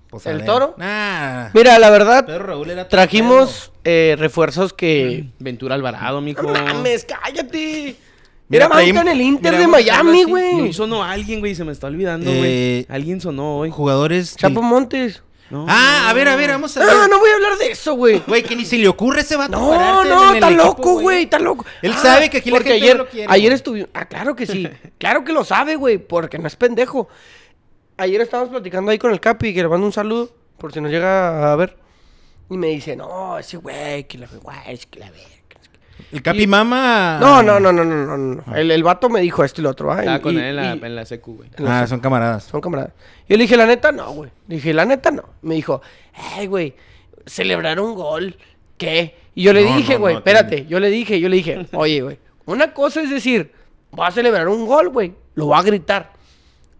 [0.08, 0.44] pues, ¿El.
[0.44, 0.74] Toro?
[0.76, 1.48] Nah.
[1.54, 2.88] Mira, la verdad, Pedro Raúl era.
[2.88, 5.30] trajimos eh, refuerzos que.
[5.38, 6.42] Ventura Alvarado, mijo.
[6.42, 7.96] ¡No mames, cállate!
[8.46, 10.66] Mira, Era traímos- en el Inter mira, de Miami, güey.
[10.66, 12.94] No sonó alguien, güey, se me está olvidando, Eh, güey.
[12.94, 13.70] Alguien sonó hoy.
[13.70, 14.37] Jugadores.
[14.37, 15.22] Chapo Montes.
[15.50, 15.66] No.
[15.68, 16.88] Ah, a ver, a ver, vamos a ver.
[16.88, 18.22] No, no voy a hablar de eso, güey.
[18.26, 21.64] Güey, que ni se le ocurre ese vato No, no, está loco, güey, está loco.
[21.83, 23.90] Él sabe que aquí la gente ayer, no lo quiere, Ayer estuvimos.
[23.92, 24.68] Ah, claro que sí.
[24.98, 27.09] claro que lo sabe, güey, porque no es pendejo.
[27.96, 30.90] Ayer estábamos platicando ahí con el Capi, que le mando un saludo, por si nos
[30.90, 31.76] llega a ver.
[32.50, 35.11] Y me dice, no, ese güey, que la güey, es que la.
[36.12, 37.18] El Capi Mama.
[37.20, 38.54] No, no, no, no, no, no, no.
[38.57, 40.00] El, el vato me dijo esto y lo otro, ¿ah?
[40.00, 41.50] Estaba Y- con y- él en la, y- en la secu, güey.
[41.66, 42.44] Ah, son camaradas.
[42.44, 42.92] Son camaradas.
[43.28, 44.30] Yo le dije, la neta, no, güey.
[44.48, 45.24] Le dije, la neta, no.
[45.42, 45.80] Me dijo,
[46.37, 46.74] ay, güey,
[47.26, 48.37] celebrar un gol.
[48.76, 49.16] ¿Qué?
[49.35, 50.66] Y yo le No, dije, no, güey, no, espérate.
[50.66, 53.52] Yo le dije, yo le dije, oye, güey, una cosa es decir,
[53.90, 55.14] voy a celebrar un gol, güey.
[55.35, 56.12] Lo voy a gritar.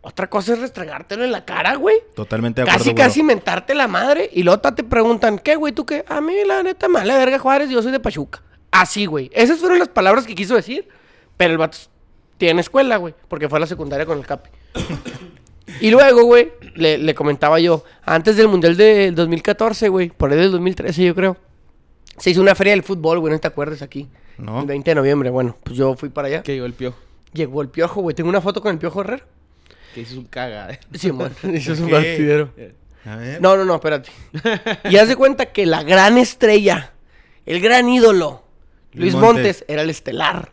[0.07, 1.96] Otra cosa es restregártelo en la cara, güey.
[2.14, 2.85] Totalmente de acuerdo.
[2.85, 4.29] Casi, casi mentarte la madre.
[4.35, 5.72] Y luego te preguntan, ¿qué, güey?
[5.72, 6.05] ¿Tú qué?
[6.07, 8.42] A mí, la neta, me vale verga Juárez, yo soy de Pachuca.
[8.75, 9.31] Así, güey.
[9.33, 10.89] Esas fueron las palabras que quiso decir.
[11.37, 11.79] Pero el vato
[12.39, 13.15] tiene escuela, güey.
[13.29, 14.51] Porque fue a la secundaria con el Capi.
[15.81, 20.39] y luego, güey, le, le comentaba yo, antes del Mundial del 2014, güey, por ahí
[20.39, 21.37] del 2013, yo creo,
[22.19, 24.09] se hizo una feria del fútbol, güey, no te acuerdas aquí.
[24.39, 24.61] No.
[24.61, 26.43] El 20 de noviembre, bueno, pues yo fui para allá.
[26.43, 26.99] Que llegó el piojo.
[27.33, 28.15] Llegó el piojo, güey.
[28.17, 29.25] Tengo una foto con el piojo Herrera.
[29.95, 30.79] Que hizo un caga.
[30.95, 31.33] Sí, man.
[31.45, 31.93] Eso es un ¿Qué?
[31.93, 32.51] partidero.
[33.05, 33.41] A ver.
[33.41, 34.11] No, no, no, espérate.
[34.91, 36.93] Y haz de cuenta que la gran estrella,
[37.47, 38.43] el gran ídolo,
[38.95, 39.32] Luis Montes.
[39.34, 40.51] Montes, era el estelar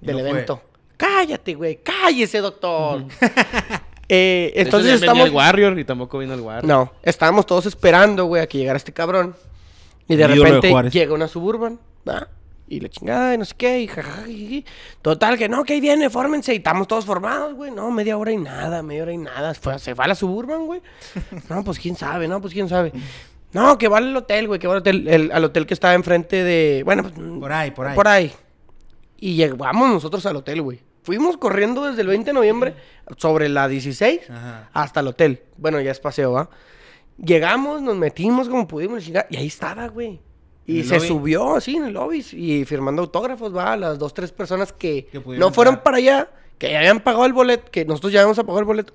[0.00, 0.30] del no fue.
[0.30, 0.62] evento.
[0.96, 3.04] Cállate, güey, cállese, doctor.
[4.12, 5.28] Eh, Entonces venía estamos.
[5.28, 6.64] el Warrior y tampoco vino el Warrior.
[6.64, 9.36] No, estábamos todos esperando, güey, a que llegara este cabrón.
[10.08, 12.26] Y de repente llega una suburban, ¿va?
[12.66, 14.24] Y la chingada, y no sé qué, y jajaja.
[15.00, 16.52] Total, que no, que ahí viene, fórmense.
[16.52, 17.70] Y estamos todos formados, güey.
[17.70, 19.54] No, media hora y nada, media hora y nada.
[19.54, 20.80] Fue- se fue a la suburban, güey.
[21.48, 22.90] No, pues quién sabe, no, pues quién sabe.
[23.52, 25.94] No, que va al hotel, güey, que va al hotel, el- al hotel que estaba
[25.94, 26.82] enfrente de...
[26.84, 27.94] Bueno, pues, Por ahí, por ahí.
[27.96, 28.32] Por ahí.
[29.18, 30.80] Y llegamos nosotros al hotel, güey.
[31.02, 32.74] Fuimos corriendo desde el 20 de noviembre
[33.16, 34.68] sobre la 16 Ajá.
[34.72, 35.42] hasta el hotel.
[35.56, 36.48] Bueno, ya es paseo, ¿va?
[37.18, 40.20] Llegamos, nos metimos como pudimos y ahí estaba, güey.
[40.66, 41.08] ¿En Y se lobby?
[41.08, 45.52] subió así en el lobby y firmando autógrafos, va, las dos, tres personas que, no
[45.52, 46.28] fueron para allá,
[46.58, 48.94] que ya habían pagado el boleto, que nosotros ya habíamos pagado el boleto.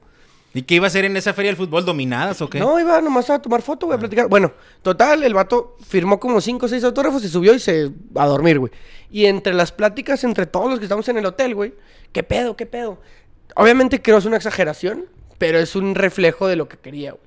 [0.56, 1.84] ¿Y qué iba a hacer en esa feria del fútbol?
[1.84, 2.60] ¿Dominadas o qué?
[2.60, 4.30] No, iba nomás a tomar foto, güey, a platicar.
[4.30, 7.92] Bueno, total, el vato firmó como cinco o seis autógrafos, se subió y se...
[8.16, 8.72] a dormir, güey.
[9.12, 11.74] Y entre las pláticas, entre todos los que estamos en el hotel, güey,
[12.14, 13.02] ¿qué pedo, qué pedo?
[13.58, 17.26] Obviamente creo es una exageración, pero es un reflejo de lo que quería, güey.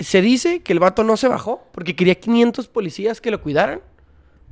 [0.00, 3.82] Se dice que el vato no se bajó porque quería 500 policías que lo cuidaran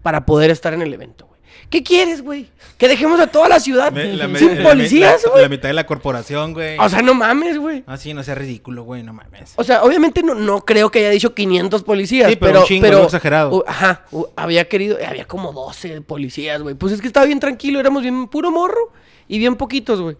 [0.03, 1.36] para poder estar en el evento, güey.
[1.71, 2.49] ¿Qué quieres, güey?
[2.79, 5.43] Que dejemos a toda la ciudad Me- la me- sin policías, güey.
[5.43, 6.79] La mitad de la corporación, güey.
[6.79, 7.83] O sea, no mames, güey.
[7.87, 9.53] Ah, sí, no sea ridículo, güey, no mames.
[9.57, 12.61] O sea, obviamente no, no creo que haya dicho 500 policías, Sí, pero pero...
[12.61, 13.65] un chingo, pero exagerado.
[13.67, 14.05] ajá,
[14.37, 14.97] había querido...
[15.07, 16.75] Había como 12 policías, güey.
[16.75, 18.93] Pues es que estaba bien tranquilo, éramos bien puro morro
[19.27, 20.17] y bien poquitos, güey.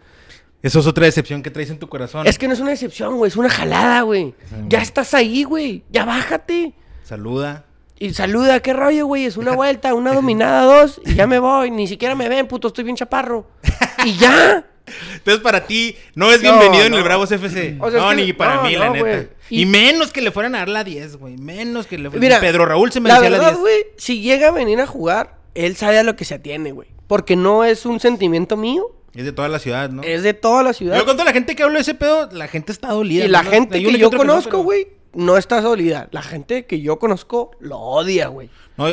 [0.63, 2.27] Eso es otra decepción que traes en tu corazón.
[2.27, 4.35] Es que no es una decepción, güey, es una jalada, güey.
[4.69, 6.73] Ya estás ahí, güey, ya bájate.
[7.05, 7.66] Saluda.
[7.99, 11.71] Y saluda, qué rollo, güey, es una vuelta, una dominada, dos, y ya me voy.
[11.71, 13.47] Ni siquiera me ven, puto, estoy bien chaparro.
[14.05, 14.67] Y ya.
[15.15, 17.77] Entonces, para ti, no es No, bienvenido en el Bravos FC.
[17.81, 19.27] O sea, no, es que- ni para no, mí, la neta.
[19.51, 19.63] Y...
[19.63, 21.37] Y- menos que le fueran a dar la 10, güey.
[21.39, 22.21] Menos que le fueran.
[22.21, 23.61] Mira, Pedro Raúl se la merecía la, verdad, 10.
[23.61, 26.89] güey, si llega a venir a jugar, él sabe a lo que se atiene, güey.
[27.07, 28.85] Porque no es un sentimiento mío,
[29.15, 30.03] Es de toda la ciudad, ¿no?
[30.03, 30.97] es de toda la ciudad.
[30.99, 33.25] Yo con toda la gente que hablo de ese pedo, la gente está dolida.
[33.25, 36.09] y la gente que yo conozco, güey, no está dolida.
[36.13, 38.51] La gente que yo conozco lo odia, güey.
[38.77, 38.87] No,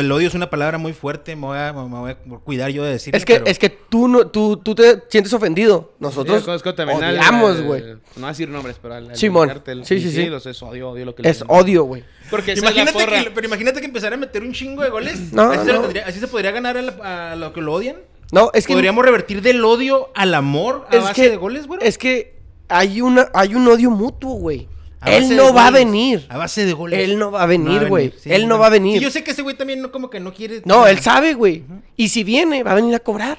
[0.00, 1.36] el odio es una palabra muy fuerte.
[1.36, 3.14] Me voy a, me voy a cuidar yo de decir.
[3.14, 5.92] Es que, es que tú, no, tú, tú te sientes ofendido.
[6.00, 7.82] Nosotros Yo también odiamos, güey.
[7.82, 9.62] No voy a decir nombres, pero al, al Simón.
[9.84, 10.26] Sí, sí, sí.
[10.26, 12.02] los es odio, odio lo que le Es odio, güey.
[12.30, 13.22] Porque es Imagínate porra.
[13.24, 15.32] que, pero imagínate que empezara a meter un chingo de goles.
[15.32, 15.80] No, así, se no.
[15.82, 17.96] tendría- así se podría ganar a, la- a lo que lo odian.
[18.32, 18.74] No, es que...
[18.74, 21.78] Podríamos revertir del odio al amor a es base que, de goles, güey.
[21.82, 22.36] Es que
[22.68, 24.68] hay, una, hay un odio mutuo, güey.
[25.00, 26.26] A Él no va a venir.
[26.28, 26.98] A base de goles.
[27.00, 28.12] Él no va a venir, güey.
[28.18, 28.98] sí, Él no va a venir.
[28.98, 30.62] Sí, yo sé que ese güey también no, como que no quiere.
[30.64, 31.64] No, él sabe, güey.
[31.96, 33.38] Y si viene, va a venir a cobrar.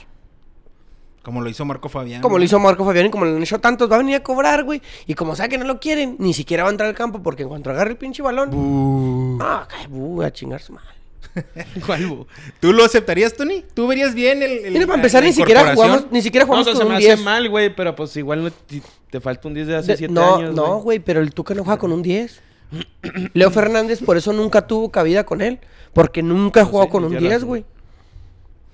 [1.22, 2.22] Como lo hizo Marco Fabián.
[2.22, 4.24] Como lo hizo Marco Fabián y como lo han hecho tantos, va a venir a
[4.24, 4.82] cobrar, güey.
[5.06, 7.44] Y como sabe que no lo quieren, ni siquiera va a entrar al campo porque
[7.44, 8.54] en cuanto agarre el pinche balón.
[8.54, 9.38] Uh.
[9.42, 10.99] Ah, cae, bu, a chingar su madre.
[11.86, 12.28] ¿Cuál, bu?
[12.60, 13.64] ¿Tú lo aceptarías, Tony?
[13.74, 14.52] ¿Tú verías bien el.
[14.66, 16.88] el- Mira, para empezar, ni siquiera jugamos, ni siquiera No, o jugamos sea, se con
[16.90, 17.22] me un hace 10.
[17.24, 20.36] mal, güey, pero pues igual te, te falta un 10 de hace De- 7 no,
[20.38, 22.42] años, no, güey, pero el Tuca no juega con un 10.
[23.34, 25.60] Leo Fernández por eso nunca tuvo cabida con él.
[25.94, 27.48] Porque nunca ha jugado sí, con un tienes 10, razón.
[27.48, 27.66] güey.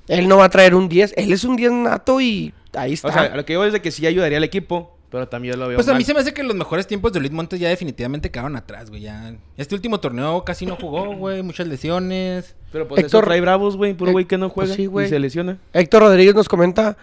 [0.08, 1.14] Él no va a traer un 10.
[1.16, 3.08] Él es un 10 nato y ahí está.
[3.08, 5.58] O sea, lo que digo es de que sí ayudaría al equipo, pero también yo
[5.62, 7.58] lo veo Pues a mí se me hace que los mejores tiempos de Luis Montes
[7.58, 9.04] ya definitivamente quedaron atrás, güey.
[9.04, 9.34] Ya.
[9.56, 11.42] Este último torneo casi no jugó, güey.
[11.42, 12.54] Muchas lesiones.
[12.74, 14.88] Pero pues Héctor- eso trae bravos, güey, puro Eh, güey que no pues juega sí,
[14.88, 15.06] güey.
[15.06, 15.58] y se lesiona.
[15.72, 16.98] Héctor Rodríguez nos comenta.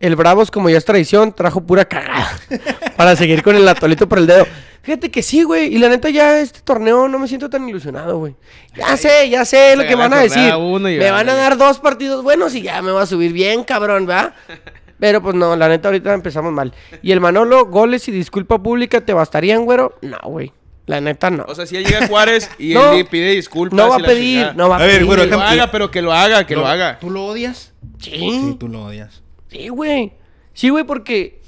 [0.00, 2.28] El Bravos, como ya es tradición, trajo pura cagada.
[2.96, 4.44] para seguir con el atolito por el dedo.
[4.82, 5.72] Fíjate que sí, güey.
[5.72, 8.34] Y la neta, ya este torneo no me siento tan ilusionado, güey.
[8.74, 10.52] Ya sé, ya sé lo que van a decir.
[10.98, 14.08] Me van a dar dos partidos buenos y ya me va a subir bien, cabrón,
[14.10, 14.34] ¿va?
[15.02, 16.72] Pero pues no, la neta, ahorita empezamos mal.
[17.02, 19.98] Y el Manolo, goles y disculpa pública, ¿te bastarían, güero?
[20.00, 20.52] No, güey.
[20.86, 21.44] La neta, no.
[21.48, 23.76] O sea, si ya llega Juárez y No, él pide disculpas.
[23.76, 25.06] no va a pedir, no va a, A ver, pedir.
[25.06, 27.00] güero, Que lo haga, pero que lo haga, que lo, haga.
[27.00, 27.72] ¿Tú lo odias?
[27.98, 28.10] Sí.
[28.12, 29.24] Sí, tú lo odias.
[29.48, 30.12] Sí, güey.
[30.52, 31.40] Sí, güey, porque.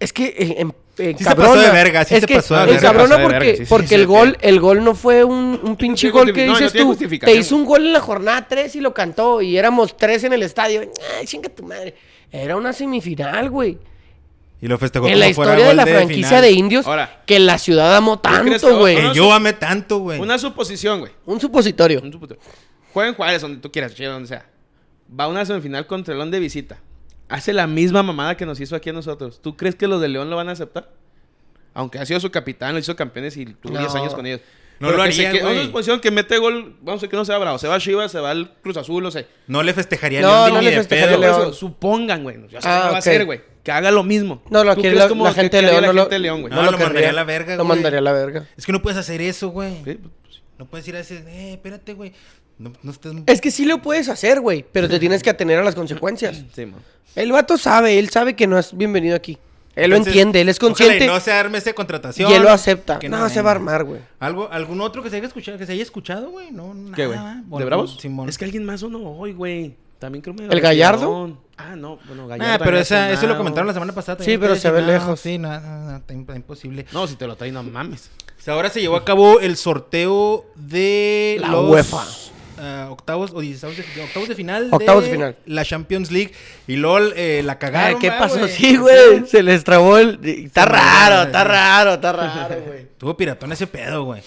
[0.00, 0.24] Es que.
[0.26, 2.66] eh, em- eh, Sí se pasó de verga, sí es se que pasó de el
[2.68, 2.82] verga.
[2.82, 4.06] cabrona porque, verga, sí, porque sí, el sí.
[4.06, 6.72] gol, el gol no fue un, un pinche gol que justifi- no, no dices
[7.10, 7.18] tú.
[7.26, 9.42] Te hizo un gol en la jornada 3 y lo cantó.
[9.42, 10.82] Y éramos tres en el estadio.
[11.18, 11.94] Ay, chinga tu madre.
[12.34, 13.78] Era una semifinal, güey.
[14.60, 17.22] Y lo festejó En la historia de la franquicia de indios, Ahora.
[17.26, 18.96] que la ciudad amó tanto, güey.
[18.96, 20.18] Que yo amé tanto, güey.
[20.20, 21.12] Una suposición, güey.
[21.26, 22.00] Un supositorio.
[22.02, 22.42] Un supositorio.
[22.92, 24.46] Juega en Juárez, donde tú quieras, donde sea.
[25.18, 26.78] Va a una semifinal contra el León de visita.
[27.28, 29.40] Hace la misma mamada que nos hizo aquí a nosotros.
[29.40, 30.90] ¿Tú crees que los de León lo van a aceptar?
[31.72, 33.80] Aunque ha sido su capitán, lo hizo campeones y tuvo No.
[33.80, 34.40] 10 años con ellos.
[34.80, 35.54] No Pero lo que quede- güey.
[35.54, 37.58] Una suposición que mete gol, vamos a que no sea bravo.
[37.58, 39.26] Se va a Chivas, se va al Cruz Azul, no sé.
[39.46, 41.42] No le festejaría No, León no ni le de festejaría pedo.
[41.42, 42.36] Eso, supongan, güey.
[42.50, 43.40] Ya sé Ah, qué va a hacer, güey.
[43.62, 44.42] Que haga lo mismo.
[44.50, 45.82] No, lo ¿Tú quiere la, que- gente que de haría León.
[45.82, 46.50] la no lo- gente de León, güey?
[46.52, 46.86] No, no lo querría.
[46.86, 47.76] mandaría a la verga, Lo güey.
[47.76, 48.48] mandaría a la verga.
[48.56, 49.74] Es que no puedes hacer eso, güey.
[49.84, 49.98] Sí, pues,
[50.30, 50.40] sí.
[50.58, 52.12] No puedes ir a ese, eh, espérate, güey.
[52.58, 53.12] No, no estés...
[53.26, 54.64] Es que sí lo puedes hacer, güey.
[54.70, 56.44] Pero te tienes que atener a las consecuencias.
[56.54, 56.80] Sí, man.
[57.16, 59.38] El vato sabe, él sabe que no es bienvenido aquí.
[59.76, 62.30] Él lo entiende, él es ojalá y consciente no se arme esa contratación.
[62.30, 62.98] y él lo acepta.
[62.98, 64.00] que No, se va a armar, güey.
[64.20, 66.50] ¿Algo, ¿Algún otro que se haya escuchado, que se haya escuchado güey?
[66.50, 67.18] No, ¿Qué, güey?
[67.18, 67.98] nada, ¿De Bravos?
[68.00, 68.28] Simón.
[68.28, 69.76] Es que alguien más o no hoy, güey.
[69.98, 71.38] También creo me ¿El Gallardo?
[71.56, 72.52] Ah, no, bueno, Gallardo.
[72.52, 74.22] Ah, pero esa, eso lo comentaron la semana pasada.
[74.22, 75.20] Sí, pero se ve no, lejos.
[75.20, 76.02] Sí, no, no,
[76.34, 76.84] imposible.
[76.92, 78.10] No, si te lo trae, no mames.
[78.38, 82.04] O sea, ahora se llevó a cabo el sorteo de La los UEFA.
[82.58, 85.36] Ah, octavos o dieciséis de, octavos de final Octavos de final.
[85.46, 86.32] la Champions League
[86.66, 88.00] y LOL eh, la Ah, cagaron.
[88.00, 88.46] ¿Qué pasó?
[88.48, 89.26] Sí, güey.
[89.26, 90.18] Se les trabó el.
[90.22, 91.48] Está raro, está sí.
[91.48, 92.86] raro, está raro, güey.
[92.98, 94.22] Tuvo piratón ese pedo, güey.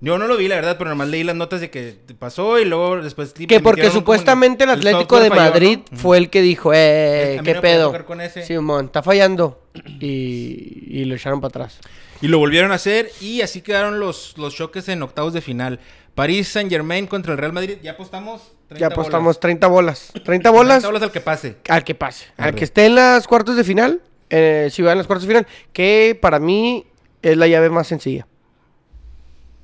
[0.00, 2.66] Yo no lo vi, la verdad, pero nomás leí las notas de que pasó y
[2.66, 3.32] luego después...
[3.32, 5.48] Que porque supuestamente el Atlético de falló, ¿no?
[5.48, 8.04] Madrid fue el que dijo, eh, qué no pedo.
[8.44, 9.62] Simón, está fallando.
[10.00, 11.78] Y, y lo echaron para atrás.
[12.20, 15.80] Y lo volvieron a hacer y así quedaron los, los choques en octavos de final.
[16.14, 17.78] París Saint Germain contra el Real Madrid.
[17.82, 18.52] Ya apostamos.
[18.68, 19.40] 30 Ya apostamos bolas.
[19.40, 20.10] 30 bolas.
[20.24, 21.56] 30 bolas 30 bolas al que pase.
[21.68, 22.26] al que pase.
[22.36, 24.00] Al que esté en las cuartos de final.
[24.30, 25.46] Eh, si va en las cuartos de final.
[25.72, 26.86] Que para mí
[27.22, 28.26] es la llave más sencilla.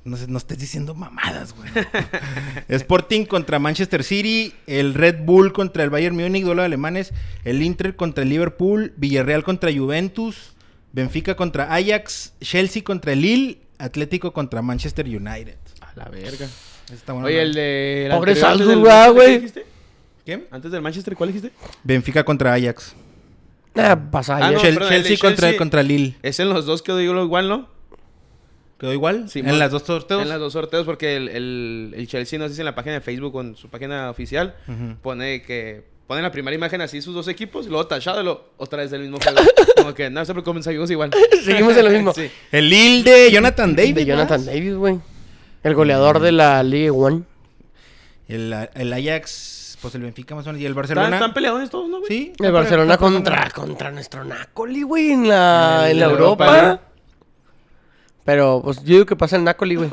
[0.03, 1.69] No, no estés diciendo mamadas, güey.
[2.69, 7.61] Sporting contra Manchester City, el Red Bull contra el Bayern Múnich, duelo de alemanes, el
[7.61, 10.50] Inter contra el Liverpool, Villarreal contra Juventus,
[10.93, 15.57] Benfica contra Ajax, Chelsea contra el Lille, Atlético contra Manchester United.
[15.81, 16.47] A la verga.
[16.93, 17.41] Está bueno, Oye, ¿no?
[17.43, 18.05] el de.
[18.07, 19.27] el Pobre Salzburg, ah, güey.
[19.27, 19.65] ¿cuál dijiste?
[20.25, 20.47] ¿Qué?
[20.51, 21.51] Antes del Manchester, ¿cuál dijiste?
[21.83, 22.93] Benfica contra Ajax.
[23.75, 24.53] Ah, pasa Ah, ayer.
[24.53, 26.15] no, Chel- perdón, Chelsea, contra, contra Lille.
[26.21, 27.69] Es en los dos quedó digo igual, ¿no?
[28.77, 29.29] ¿Quedó igual?
[29.29, 30.23] Sí, en las dos sorteos.
[30.23, 32.95] En los dos sorteos, porque el, el, el Chelsea, no sé si en la página
[32.95, 34.55] de Facebook o en su página oficial,
[35.01, 35.85] pone que.
[36.11, 38.91] Pone la primera imagen así sus dos equipos, y luego tachado, y luego otra vez
[38.91, 39.39] del mismo juego.
[39.77, 41.09] Como que no se preocupen, seguimos igual.
[41.45, 42.13] Seguimos en lo mismo.
[42.15, 42.29] Sí.
[42.51, 43.95] El Lille de Jonathan David.
[43.95, 44.45] de Jonathan.
[44.45, 44.99] Davis, güey.
[45.63, 47.21] El goleador de la Ligue One.
[48.27, 50.61] El, el Ajax, pues el Benfica más o menos.
[50.61, 51.15] Y el ¿Están, Barcelona.
[51.15, 52.07] están peleados todos, ¿no, güey?
[52.09, 52.33] Sí.
[52.39, 56.81] El Barcelona contra, contra nuestro Nácoli, güey, en la, En en la Europa.
[58.25, 59.89] Pero, pues, yo digo que pasa el Nácoli, güey.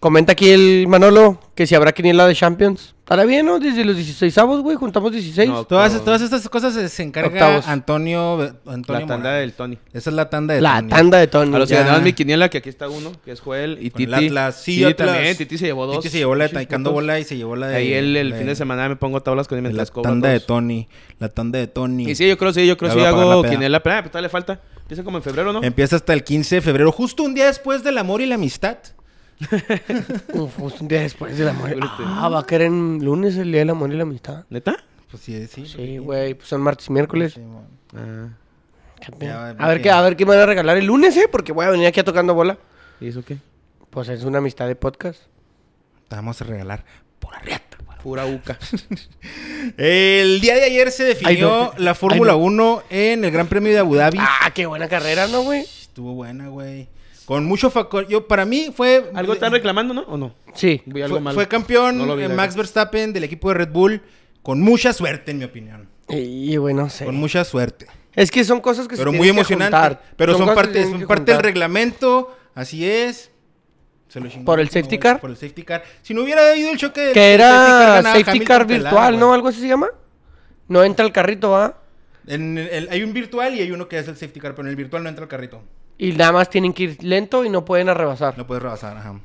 [0.00, 2.94] Comenta aquí el Manolo que si habrá quiniela de Champions.
[3.00, 3.58] Estará bien, ¿no?
[3.58, 5.48] Desde los 16 avos, güey, juntamos 16.
[5.48, 7.66] No, Todas, todas estas cosas se, encarga Octavos.
[7.66, 8.34] Antonio,
[8.66, 9.40] Antonio La tanda Morales.
[9.40, 9.78] del Tony.
[9.92, 10.88] Esa es la tanda de la Tony.
[10.90, 11.56] tanda de Tony.
[11.56, 11.80] A los que Ya.
[11.80, 14.26] ganaron mi quiniela, que aquí está uno, que es Joel y Con el Titi.
[14.26, 14.62] Atlas.
[14.62, 15.08] Sí, Atlas.
[15.14, 15.36] también.
[15.36, 15.96] Titi se llevó dos.
[15.96, 17.76] Titi se llevó la de Taekwondo bola y se llevó la de...
[17.76, 20.28] Ahí el, el fin de semana me pongo tablas con él La mientras cobro tanda
[20.28, 20.38] de.
[20.40, 20.86] Tony.
[21.18, 22.10] La tanda de Tony.
[22.10, 23.52] Y sí, yo creo sí, yo creo Ya sí va a pagar hago la peda.
[23.52, 23.82] quiniela.
[23.82, 24.60] Pero ah, pues todavía le falta.
[24.82, 25.62] Empieza como en febrero, ¿no?
[25.62, 28.76] Empieza hasta el 15 de febrero, justo un día después del amor y la amistad.
[30.34, 31.70] Uf, un día después del amor.
[31.70, 32.02] Este.
[32.04, 34.44] Ah, va a caer en lunes el día del amor y la amistad.
[34.50, 34.76] ¿Neta?
[35.10, 35.66] Pues sí, sí.
[35.66, 37.34] Sí, güey, pues son martes y miércoles.
[37.34, 37.66] Sí, bueno.
[37.94, 38.28] Ah,
[39.20, 41.52] Ya, A ver qué, a ver qué me van a regalar el lunes, eh, porque
[41.52, 42.58] voy a venir aquí a tocando bola.
[43.00, 43.38] ¿y eso qué?
[43.90, 45.20] Pues es una amistad de podcast.
[46.08, 46.84] Te vamos a regalar
[47.20, 47.78] por arrieta.
[47.86, 47.98] güey.
[48.02, 48.58] Pura uca.
[49.76, 52.44] El día de ayer se definió la Fórmula Ay, no.
[52.44, 54.18] 1 en el Gran Premio de Abu Dhabi.
[54.20, 55.60] Ah, qué buena carrera, ¿no, güey?
[55.60, 56.88] Estuvo buena, güey.
[57.28, 58.08] Con mucho factor.
[58.08, 59.10] Yo, para mí fue.
[59.12, 60.00] ¿Algo están reclamando, no?
[60.08, 60.34] ¿O no?
[60.54, 60.80] Sí.
[60.86, 61.34] Algo Fue, mal.
[61.34, 62.56] fue campeón No eh, Max.
[62.56, 64.00] Verstappen del equipo de Red Bull.
[64.40, 65.90] Con mucha suerte, en mi opinión.
[66.08, 67.04] Y bueno, no sé.
[67.04, 67.86] Con mucha suerte.
[68.14, 69.76] Es que son cosas que Pero se muy tienen que emocionante.
[69.76, 70.02] juntar.
[70.16, 72.34] Pero son, parte, son parte del reglamento.
[72.54, 73.30] Así es.
[74.08, 75.20] Se lo ¿Por el safety car?
[75.20, 75.84] Por el safety car.
[76.00, 79.20] Si no hubiera habido el choque Que era safety car virtual.
[79.20, 79.34] ¿no?
[79.34, 79.88] Algo así se llama.
[80.66, 81.78] No entra el carrito, ¿va?
[82.26, 84.70] En el- hay un virtual y hay uno que es el safety car, pero en
[84.70, 85.62] el virtual no entra el carrito.
[85.98, 88.38] Y nada más tienen que ir lento y no pueden arrebasar.
[88.38, 89.20] No puedes rebasar, ajá.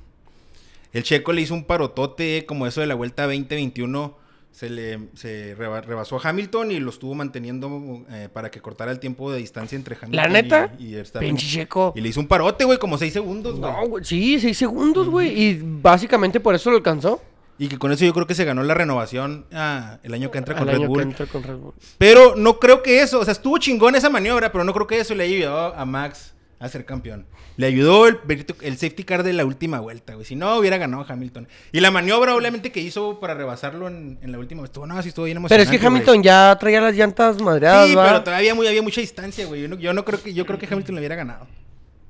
[0.92, 4.18] El checo le hizo un parotote, como eso de la vuelta 2021.
[4.52, 8.92] Se le se reba- rebasó a Hamilton y lo estuvo manteniendo eh, para que cortara
[8.92, 10.74] el tiempo de distancia entre Hamilton ¿La neta?
[10.78, 11.28] y, y Verstappen.
[11.30, 11.92] Pinche checo.
[11.96, 13.72] Y le hizo un parote, güey, como 6 segundos, güey.
[13.72, 14.06] No, güey.
[14.06, 15.30] Sí, seis segundos, güey.
[15.42, 17.20] Y básicamente por eso lo alcanzó.
[17.58, 20.38] Y que con eso yo creo que se ganó la renovación ah, el año que
[20.38, 20.98] entra con Al Red año Bull.
[21.00, 21.74] que entra con Red Bull.
[21.98, 25.00] Pero no creo que eso, o sea, estuvo chingón esa maniobra, pero no creo que
[25.00, 26.33] eso le haya ayudado a Max
[26.66, 27.26] a ser campeón.
[27.58, 28.20] Le ayudó el,
[28.62, 30.26] el safety car de la última vuelta, güey.
[30.26, 31.48] Si no, hubiera ganado Hamilton.
[31.72, 34.72] Y la maniobra, obviamente, que hizo para rebasarlo en, en la última vuelta.
[34.74, 35.76] Estuvo, no, sí estuvo bien Pero emocionante.
[35.76, 36.24] es que Hamilton güey.
[36.26, 39.62] ya traía las llantas madreadas, Sí, pero todavía muy, había mucha distancia, güey.
[39.64, 41.48] Yo no, yo no creo que yo creo que Hamilton le hubiera ganado.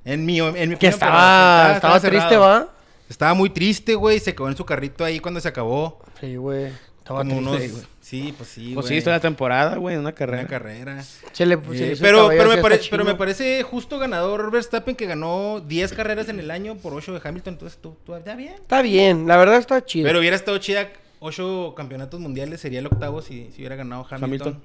[0.06, 2.38] En mi, en mi Que opinión, pero estaba, estaba triste.
[2.38, 2.70] ¿va?
[3.10, 4.20] Estaba muy triste, güey.
[4.20, 6.00] Se quedó en su carrito ahí cuando se acabó.
[6.20, 6.72] Sí, güey.
[7.00, 7.72] Estaba Como triste, unos...
[7.72, 7.93] güey.
[8.14, 8.88] Sí, pues sí, Pues güey.
[8.90, 10.42] sí, esto es la temporada, güey, una carrera.
[10.42, 11.02] Una carrera.
[11.32, 13.64] Se le, se le hizo el pero, pero, me así pare- hasta pero me parece
[13.64, 17.56] justo ganador Verstappen que ganó 10 carreras en el año por 8 de Hamilton.
[17.56, 18.54] Entonces, tú, tú está bien.
[18.54, 20.06] Está bien, la verdad está chido.
[20.06, 20.90] Pero hubiera estado chida
[21.22, 24.24] 8 campeonatos mundiales, sería el octavo si, si hubiera ganado Hamilton.
[24.24, 24.62] Hamilton.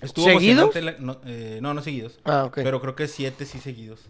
[0.00, 0.74] Estuvo ¿Seguidos?
[0.74, 2.18] emocionante la- no, eh, no, no seguidos.
[2.24, 2.54] Ah, ok.
[2.64, 4.00] Pero creo que 7 sí seguidos.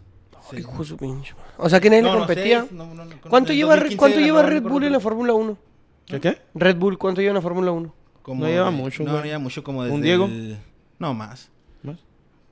[0.49, 0.59] Sí.
[0.59, 1.49] Hijo de su pinche madre.
[1.57, 2.59] O sea que nadie No, le no, competía.
[2.61, 4.97] seis, no, no, no, con- ¿Cuánto lleva, 2015 ¿cuánto ganó lleva Red Bull en la
[4.99, 5.57] Red Fórmula 1?
[6.05, 6.37] ¿Qué qué?
[6.53, 7.93] Red Bull, ¿cuánto lleva en la Fórmula 1?
[8.25, 9.21] Como No lleva mucho, No, güey.
[9.21, 10.25] no lleva mucho como desde ¿Un Diego?
[10.25, 10.57] el-
[10.97, 11.51] No, más.
[11.83, 11.97] ¿Más?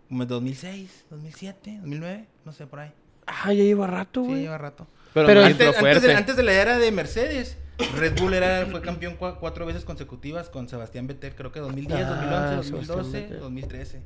[0.07, 2.91] Como en 2006, 2007, 2009, no sé, por ahí.
[3.26, 4.41] Ah, ya lleva rato, Sí, güey.
[4.43, 4.86] lleva rato.
[5.15, 7.57] Pero, Pero antes- Antes, de, antes de la era de Mercedes,
[7.97, 12.01] Red Bull era, fue campeón cua- cuatro veces consecutivas con Sebastián Vettel, creo que 2010,
[12.05, 13.39] Ah, 2011, Sebastián 2012, Vettel.
[13.39, 14.01] 2013,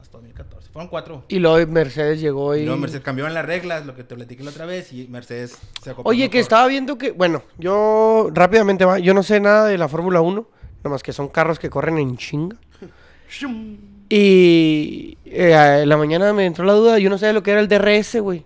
[0.00, 0.70] hasta 2014.
[0.70, 1.24] Fueron cuatro.
[1.26, 2.60] Y luego Mercedes llegó y...
[2.60, 5.58] Y luego Mercedes cambiaron las reglas, lo que te platiqué la otra vez, y Mercedes
[5.82, 9.66] se acopló Oye, que estaba viendo que, bueno, yo rápidamente va, yo no sé nada
[9.66, 10.48] de la Fórmula 1,
[10.84, 12.56] nomás que son carros que corren en chinga.
[14.08, 17.60] Y eh, en la mañana me entró la duda, yo no sabía lo que era
[17.60, 18.44] el DRS, güey.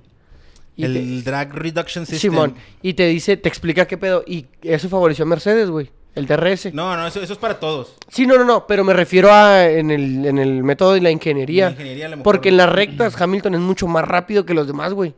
[0.77, 2.31] Y El te- Drag Reduction System.
[2.33, 6.27] Simón, y te dice, te explica qué pedo, y eso favoreció a Mercedes, güey, el
[6.27, 6.73] DRS.
[6.73, 7.97] No, no, eso, eso es para todos.
[8.09, 11.11] Sí, no, no, no, pero me refiero a en el, en el método de la
[11.11, 11.67] ingeniería.
[11.67, 12.25] La ingeniería, a lo mejor.
[12.25, 15.15] Porque en las rectas Hamilton es mucho más rápido que los demás, güey.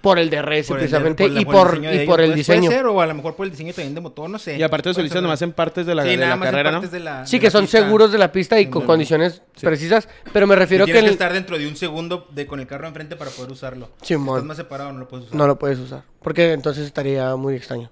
[0.00, 2.66] Por el DRS Por el- precisamente y por, diseño de y ellos, por el diseño.
[2.66, 4.56] Puede ser, o a lo mejor por el diseño también de motor, no sé.
[4.56, 6.76] Y aparte de eso, nomás en partes de la, Sí, de la carrera, ¿no?
[6.78, 7.78] partes de la- Sí, de que la son pista.
[7.80, 11.12] seguros de la pista y con condiciones precisas, pero me refiero que, tienes que el-
[11.14, 13.88] estar dentro de un segundo de, con el carro enfrente para poder usarlo.
[14.02, 15.36] Si estás más separado, no lo puedes usar.
[15.36, 17.90] no lo puedes usar, porque entonces estaría muy extraño.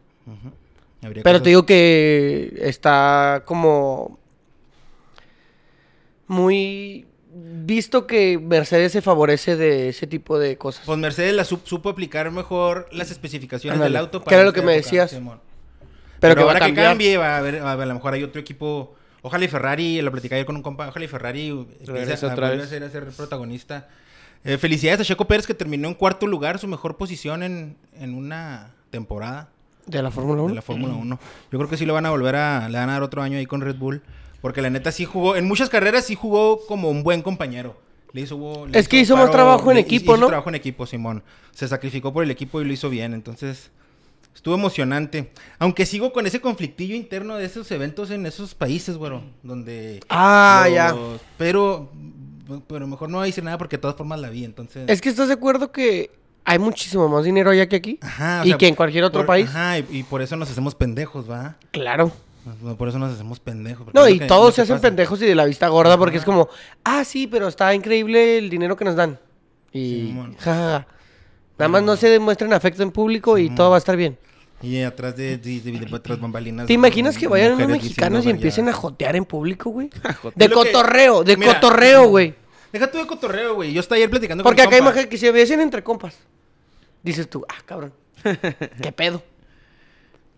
[1.00, 4.18] Pero cosas- te digo que está como
[6.28, 7.06] muy
[7.38, 10.84] visto que Mercedes se favorece de ese tipo de cosas.
[10.86, 14.22] Pues Mercedes la sup- supo aplicar mejor las especificaciones del auto.
[14.24, 15.10] Que era lo que me decías.
[15.10, 15.40] Simón.
[16.20, 18.14] pero, Pero, que va a ahora que cambie, va a haber, va a, lo mejor
[18.14, 18.94] hay otro equipo.
[19.22, 22.56] Ojalá y Ferrari, lo platicé ayer con un compa, ojalá y Ferrari a, otra vuelve
[22.56, 22.66] vez.
[22.66, 23.88] a ser, a ser protagonista.
[24.44, 28.14] Eh, felicidades a Checo Pérez que terminó en cuarto lugar, su mejor posición en, en
[28.14, 29.48] una temporada
[29.86, 30.48] de la Fórmula 1.
[30.50, 31.18] de la Fórmula 1.
[31.50, 33.36] Yo creo que sí lo van a volver a, le van a dar otro año
[33.38, 34.02] ahí con Red Bull.
[34.46, 37.76] Porque la neta sí jugó, en muchas carreras sí jugó como un buen compañero.
[38.12, 40.28] Le hizo, le Es que hizo más trabajo en le- equipo, hizo ¿no?
[40.28, 41.24] trabajo en equipo, Simón.
[41.50, 43.12] Se sacrificó por el equipo y lo hizo bien.
[43.12, 43.72] Entonces,
[44.36, 45.32] estuvo emocionante.
[45.58, 49.24] Aunque sigo con ese conflictillo interno de esos eventos en esos países, güero.
[49.42, 49.98] Donde...
[50.08, 50.94] Ah, los- ya.
[51.38, 51.90] Pero,
[52.68, 54.88] pero mejor no decir nada porque de todas formas la vi, entonces...
[54.88, 56.12] Es que estás de acuerdo que
[56.44, 57.98] hay muchísimo más dinero allá que aquí.
[58.00, 59.48] Ajá, o y sea, que en cualquier otro por- país.
[59.48, 61.56] Ajá, y, y por eso nos hacemos pendejos, ¿va?
[61.72, 62.12] Claro.
[62.78, 63.86] Por eso nos hacemos pendejos.
[63.92, 64.88] No, y todos se hacen pasa.
[64.88, 66.48] pendejos y de la vista gorda porque es como,
[66.84, 69.18] ah, sí, pero está increíble el dinero que nos dan.
[69.72, 70.14] Y.
[70.44, 70.86] Nada
[71.68, 74.18] más no se demuestren afecto en público y todo va a estar bien.
[74.62, 76.66] Y atrás de, de, de- de- bambalinas.
[76.66, 79.90] ¿Te imaginas que vayan unos mexicanos y empiecen a jotear en público, güey?
[80.34, 82.34] De que- cotorreo, de Mira, cotorreo, güey.
[82.72, 83.72] Deja tú de cotorreo, güey.
[83.72, 86.16] Yo estaba ayer platicando Porque con acá imagínate que se besen entre compas.
[87.02, 87.92] Dices tú, ah, cabrón.
[88.82, 89.22] ¿Qué pedo?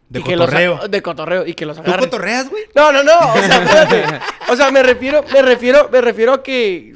[0.09, 0.88] De Y que los- cotorreo.
[0.88, 2.06] de cotorreo y que los ¿Tú agarren.
[2.06, 2.64] cotorreas, güey?
[2.74, 3.12] No, no, no.
[3.34, 4.04] O sea, espérate.
[4.48, 6.94] O sea, me refiero, me refiero, me refiero a que.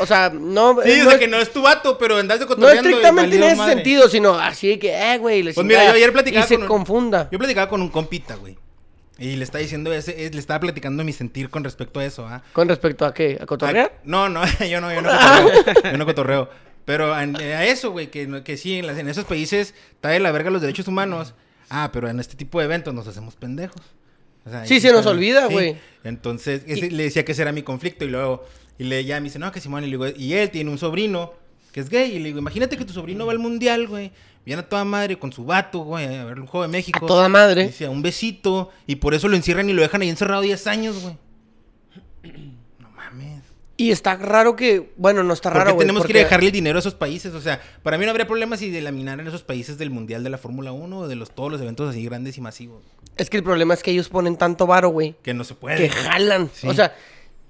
[0.00, 0.76] O sea, no.
[0.82, 2.88] Sí, no, o sea es- que no es tu vato, pero andas de no cotorreando.
[2.88, 3.74] y estrictamente en ese madre.
[3.74, 6.62] sentido, sino así de que, eh, güey, Pues mira, yo ayer platicaba Y se con
[6.62, 7.28] un- confunda.
[7.32, 8.56] Yo platicaba con un compita, güey.
[9.18, 12.26] Y le estaba diciendo ese, eh, le estaba platicando mi sentir con respecto a eso,
[12.28, 12.42] ¿ah?
[12.52, 13.38] ¿Con respecto a qué?
[13.40, 13.98] ¿A cotorrear?
[14.04, 15.90] No, no, yo no, yo no cotorreo.
[15.92, 16.50] yo no cotorreo.
[16.84, 20.10] Pero a, a eso, güey, que, no- que sí, en, las- en esos países está
[20.10, 21.32] de la verga los derechos humanos.
[21.68, 23.82] Ah, pero en este tipo de eventos nos hacemos pendejos.
[24.44, 25.52] O sea, Sí, se nos olvida, sí.
[25.52, 25.76] güey.
[26.04, 28.44] Entonces, ese- le decía que ese era mi conflicto y luego,
[28.78, 30.78] y le ya me dice, no, que Simón, y le digo, y él tiene un
[30.78, 31.32] sobrino
[31.72, 32.12] que es gay.
[32.14, 34.12] Y le digo, imagínate que tu sobrino va al mundial, güey.
[34.44, 37.04] Viene a toda madre con su vato, güey, a ver el juego de México.
[37.04, 37.66] A toda madre.
[37.66, 38.70] Dice, un besito.
[38.86, 41.16] Y por eso lo encierran y lo dejan ahí encerrado 10 años, güey.
[43.78, 44.90] Y está raro que.
[44.96, 46.94] Bueno, no está ¿Por raro, tenemos porque- que ir a dejarle el dinero a esos
[46.94, 47.34] países?
[47.34, 50.38] O sea, para mí no habría problema si delaminaran esos países del Mundial de la
[50.38, 52.82] Fórmula 1 o de los, todos los eventos así grandes y masivos.
[53.16, 55.14] Es que el problema es que ellos ponen tanto varo, güey.
[55.22, 55.76] Que no se puede.
[55.76, 56.48] Que jalan.
[56.54, 56.66] Sí.
[56.68, 56.94] O sea,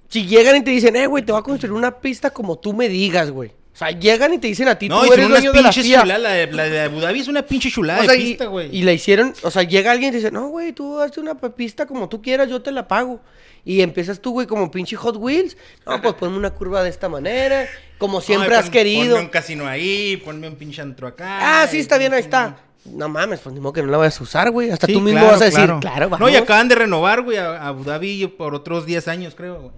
[0.09, 2.72] si llegan y te dicen, eh, güey, te voy a construir una pista como tú
[2.72, 3.51] me digas, güey.
[3.51, 6.01] O sea, llegan y te dicen a ti, No, tú eres dueño de la FIA.
[6.01, 6.22] chuladas.
[6.22, 8.74] La de, la de Abu Dhabi es una pinche chulada O sea, de pista, güey.
[8.74, 11.35] y la hicieron, o sea, llega alguien y te dice, no, güey, tú hazte una
[11.35, 13.20] pista como tú quieras, yo te la pago.
[13.67, 15.57] Y empiezas tú, güey, como pinche Hot Wheels.
[15.85, 17.67] No, pues ponme una curva de esta manera,
[17.99, 19.11] como siempre Ay, has pon- querido.
[19.17, 21.62] Ponme un casino ahí, ponme un pinche antro acá.
[21.62, 22.57] Ah, sí, está bien, ahí está.
[22.85, 24.71] No mames, pues ni modo que no la vayas a usar, güey.
[24.71, 25.81] Hasta Sí, tú mismo claro, vas a decir, claro.
[25.81, 26.21] claro, vamos.
[26.21, 29.73] No, y acaban de renovar, güey, a Abu Dhabi por otros 10 años, creo, güey.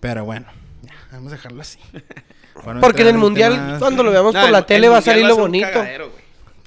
[0.00, 0.46] Pero bueno,
[0.82, 1.78] ya, vamos a dejarlo así.
[2.54, 4.98] Porque en entrar el mundial, cuando lo veamos No, por el- la el tele, va
[4.98, 5.68] a salir lo bonito.
[5.68, 6.22] cagadero, güey.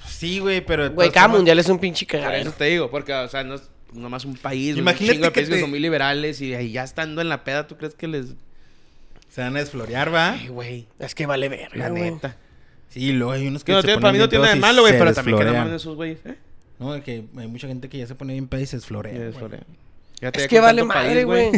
[0.08, 0.90] Sí, güey, pero...
[0.90, 2.48] Güey, cada formas- mundial es un pinche Por cagadero.
[2.48, 3.62] eso te digo, porque, o sea, no es
[3.96, 6.40] nomás un país, güey, Imagínate un chingo de que países que te- son muy liberales
[6.40, 8.26] y ahí ya estando en la peda, ¿tú crees que les...?
[9.30, 10.36] Se van a desflorear, ¿va?
[10.48, 12.10] Güey, Es que vale verga, la güey.
[12.12, 12.36] neta.
[12.88, 14.62] Sí, luego hay unos que no se ponen para mí no tiene nada de y
[14.62, 15.66] malo, güey, pero también que no desflorean.
[15.68, 16.36] mames esos güeyes, ¿eh?
[16.78, 19.14] No, que hay mucha gente que ya se pone bien pedo y se desflorea.
[19.14, 19.60] Y desflorea.
[20.20, 21.50] Es que vale madre, güey.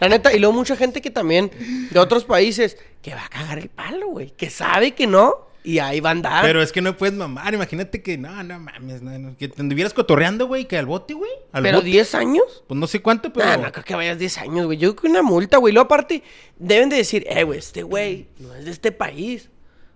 [0.00, 1.50] La neta, y luego mucha gente que también,
[1.90, 4.30] de otros países, que va a cagar el palo, güey.
[4.36, 6.44] Que sabe que no, y ahí va a andar.
[6.44, 7.54] Pero es que no puedes mamar.
[7.54, 9.00] Imagínate que no, no mames.
[9.00, 11.30] No, no, que te anduvieras cotorreando, güey, que al bote, güey.
[11.52, 11.88] Al ¿Pero bote.
[11.88, 12.64] 10 años?
[12.68, 13.46] Pues no sé cuánto, pero.
[13.46, 14.76] Nah, no creo que vayas 10 años, güey.
[14.76, 15.72] Yo creo que una multa, güey.
[15.72, 16.22] Luego aparte,
[16.58, 19.48] deben de decir, eh, güey, este güey no es de este país.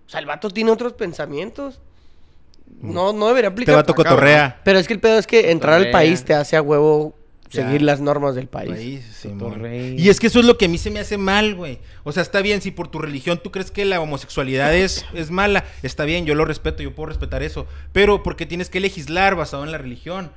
[0.07, 1.79] O sea, el vato tiene otros pensamientos.
[2.81, 3.73] no, no debería aplicar.
[3.73, 4.59] Te vato cotorrea.
[4.63, 7.13] Pero es que el pedo es que entrar al país te hace a huevo
[7.49, 9.17] seguir las normas del país.
[9.23, 9.95] Cotorrey.
[9.99, 11.79] Y es que eso es lo que a mí se me hace mal, güey.
[12.03, 15.31] O sea, está bien, si por tu religión tú crees que la homosexualidad es, es
[15.31, 17.67] mala, está bien, yo lo respeto, yo puedo respetar eso.
[17.91, 20.31] Pero porque tienes que legislar basado en la religión.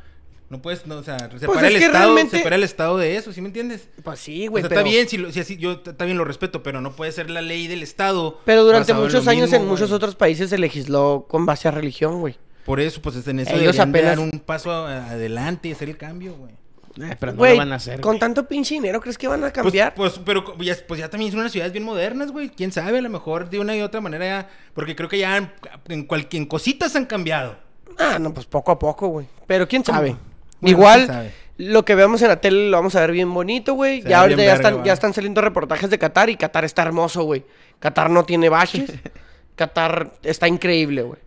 [0.51, 3.17] No puedes, no, o sea, separar es el que Estado, realmente- separar el Estado de
[3.17, 3.89] eso, ¿sí me entiendes?
[4.03, 4.81] Pues sí, O güey, sea, pero...
[4.83, 7.41] está bien, si, lo- si así, yo también lo respeto, pero no puede ser la
[7.41, 8.39] ley del Estado.
[8.45, 11.71] Pero durante en muchos años mismo, en muchos otros países se legisló con base a
[11.71, 12.37] religión, güey.
[12.67, 15.89] Por eso, pues en eso Ellos deberían de apenas- dar un paso adelante y hacer
[15.89, 16.53] el cambio, güey.
[17.01, 18.01] Eh, pero no Güey, lo van a hacer.
[18.01, 18.21] con güey.
[18.21, 19.95] tanto pinche dinero, ¿crees que van a Pues, cambiar?
[19.95, 22.51] Pues, pero ya, pues ya también son unas ciudades bien modernas, güey.
[22.51, 24.49] Quién sabe, a lo mejor de una y otra manera ya.
[24.75, 25.51] Porque creo que ya en,
[25.89, 27.57] en cualquier cositas han cambiado.
[27.99, 29.27] Ah, no, pues poco a poco, güey.
[29.47, 30.11] Pero quién sabe.
[30.11, 30.19] Bueno,
[30.63, 31.33] Igual, quién sabe.
[31.59, 34.03] lo que veamos en la tele lo vamos a ver bien bonito, güey.
[34.03, 37.45] Ya ahorita ya están, ya están saliendo reportajes de Qatar y Qatar está hermoso, güey.
[37.79, 38.93] Qatar no tiene baches.
[39.57, 41.21] Qatar está increíble, güey.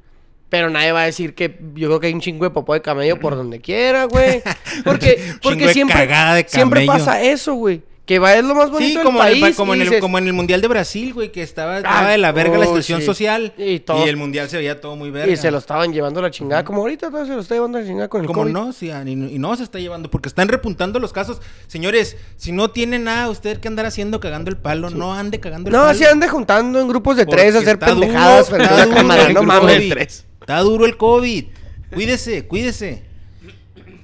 [0.56, 2.82] Pero nadie va a decir que yo creo que hay un chingo de popó de
[2.82, 4.42] camello por donde quiera, güey.
[4.86, 7.82] Porque, porque siempre, cagada de siempre pasa eso, güey.
[8.06, 9.56] Que va es lo más bonito Sí, del como, en el, país.
[9.56, 11.74] pa- como, y en el, dices, como en el Mundial de Brasil, güey, que estaba,
[11.74, 13.06] Ah, estaba de la verga la oh, situación sí.
[13.08, 13.54] social.
[13.58, 15.34] Y Y, todos- el Mundial se veía todo muy verga.
[15.34, 16.64] Y se lo estaban llevando la chingada.
[16.64, 18.54] Como ahorita todo se lo está llevando la chingada con el ¿Cómo COVID.
[18.54, 18.74] no?
[18.74, 21.42] Sí, y, y no se está llevando, porque están repuntando los casos.
[21.66, 25.70] Señores, si no tiene nada usted que andar haciendo cagando el palo, no ande cagando
[25.72, 25.98] el No, palo.
[25.98, 28.78] se ande juntando en grupos de Porque tres a hacer duro, pendejadas frente a está
[28.78, 29.26] la duro cámara.
[29.26, 30.26] el No mames.
[30.46, 31.46] Está duro el COVID.
[31.92, 33.02] Cuídese, cuídese.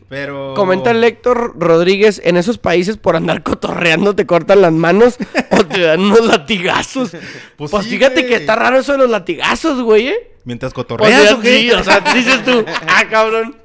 [0.09, 0.53] Pero.
[0.55, 5.17] Comenta el Héctor Rodríguez, en esos países por andar cotorreando te cortan las manos
[5.51, 7.11] o te dan unos latigazos.
[7.55, 8.27] Pues, Pues sí, fíjate güey.
[8.27, 10.31] que está raro eso de los latigazos, güey, ¿eh?
[10.43, 11.59] Mientras cotorreas, ¿o qué?
[11.59, 13.55] sí, o sea, dices tú, ah, cabrón.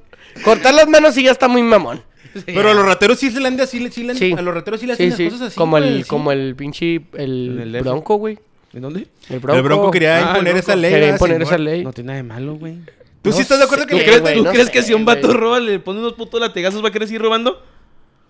[0.45, 2.03] Cortar las manos sí ya está muy mamón.
[2.45, 4.35] Pero a los rateros sí se le han de así, le- sí le han- Sí.
[4.37, 5.57] a los rateros sí le Sí, hacen las sí, cosas así.
[5.57, 6.09] como güey, el, sí.
[6.11, 8.39] como el pinche, el, el bronco, güey.
[8.77, 9.09] ¿En dónde?
[9.31, 9.57] El bronco.
[9.57, 10.59] El Bronco quería Ah, imponer Bronco.
[10.59, 10.91] esa ley.
[10.91, 11.83] Quería ¿verdad, imponer esa ley.
[11.83, 12.75] No tiene nada de malo, güey.
[13.23, 14.73] ¿Tú No sí estás de acuerdo sé, que ¿Tú crees, güey, tú no crees sé,
[14.73, 17.65] que si un vato roba, le pone unos putos latigazos, va a querer seguir robando?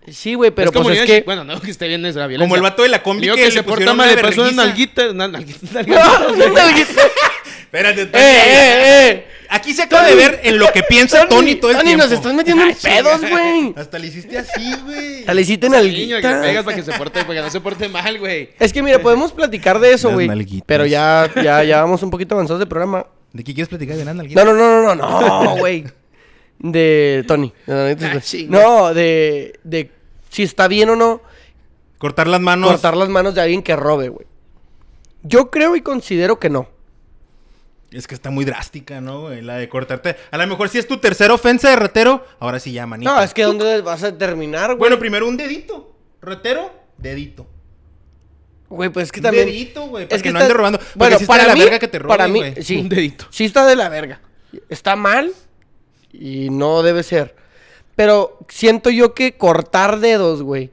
[0.08, 1.22] Sí, güey, pero es como pues es que...
[1.22, 2.46] Bueno, no que esté bien es la violencia.
[2.48, 4.50] Como el vato de la combi que, se porta pusieron mal, una le pasó una
[4.50, 4.66] vergüenza.
[4.66, 5.10] nalguita.
[5.10, 5.80] Una nalguita.
[7.66, 8.22] Espérate, ¡Eh, Tony.
[8.22, 9.26] eh, eh!
[9.48, 12.04] Aquí se acaba de ver en lo que piensa Tony todo el Tony, tiempo.
[12.04, 13.74] nos estás metiendo en pedos, güey.
[13.76, 15.24] Hasta le hiciste así, güey.
[15.24, 17.88] Le hiciste en niño que pegas para que se porte, para que no se porte
[17.88, 18.50] mal, güey.
[18.58, 20.28] Es que mira, podemos platicar de eso, güey.
[20.66, 23.06] Pero ya, ya, ya vamos un poquito avanzados de programa.
[23.32, 24.22] ¿De qué quieres platicar de nada?
[24.22, 25.84] No, no, no, no, no, no, güey.
[26.58, 27.52] De Tony.
[27.68, 27.92] Ah.
[28.48, 29.90] No, de, de
[30.30, 31.20] si está bien o no
[31.98, 32.70] Cortar las manos.
[32.70, 34.26] cortar las manos de alguien que robe, güey.
[35.22, 36.68] Yo creo y considero que no.
[37.92, 39.42] Es que está muy drástica, ¿no, güey?
[39.42, 40.16] La de cortarte.
[40.30, 43.14] A lo mejor si es tu tercera ofensa de ratero, ahora sí ya, manita.
[43.14, 44.78] No, es que ¿dónde vas a terminar, güey?
[44.78, 45.94] Bueno, primero un dedito.
[46.20, 47.46] Ratero, dedito.
[48.68, 49.46] Güey, pues es que Un también...
[49.46, 50.06] dedito, güey.
[50.06, 50.78] Para Es que, que no ande robando.
[50.78, 52.62] Porque Bueno, sí está para de la mí, verga que te roben, para mí, güey.
[52.62, 52.76] sí.
[52.78, 53.26] Un dedito.
[53.30, 54.20] Sí está de la verga.
[54.68, 55.32] Está mal
[56.12, 57.36] y no debe ser.
[57.94, 60.70] Pero siento yo que cortar dedos, güey,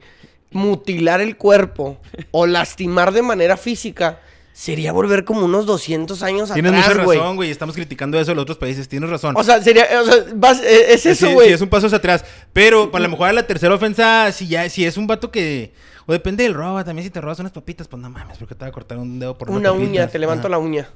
[0.50, 1.98] mutilar el cuerpo
[2.32, 4.20] o lastimar de manera física
[4.54, 7.18] sería volver como unos 200 años Tienes atrás, mucha güey.
[7.18, 7.50] razón, güey.
[7.50, 8.88] Estamos criticando eso de los otros países.
[8.88, 9.34] Tienes razón.
[9.36, 11.48] O sea, sería, o sea, vas- eh, es eso, güey.
[11.48, 12.24] sí, es un paso hacia atrás.
[12.52, 15.72] Pero para lo mejor a la tercera ofensa, si ya, si es un vato que.
[16.06, 18.64] O depende del robo, también si te robas unas papitas, pues no mames, porque te
[18.64, 20.88] va a cortar un dedo por Una uña, te levanto la uña.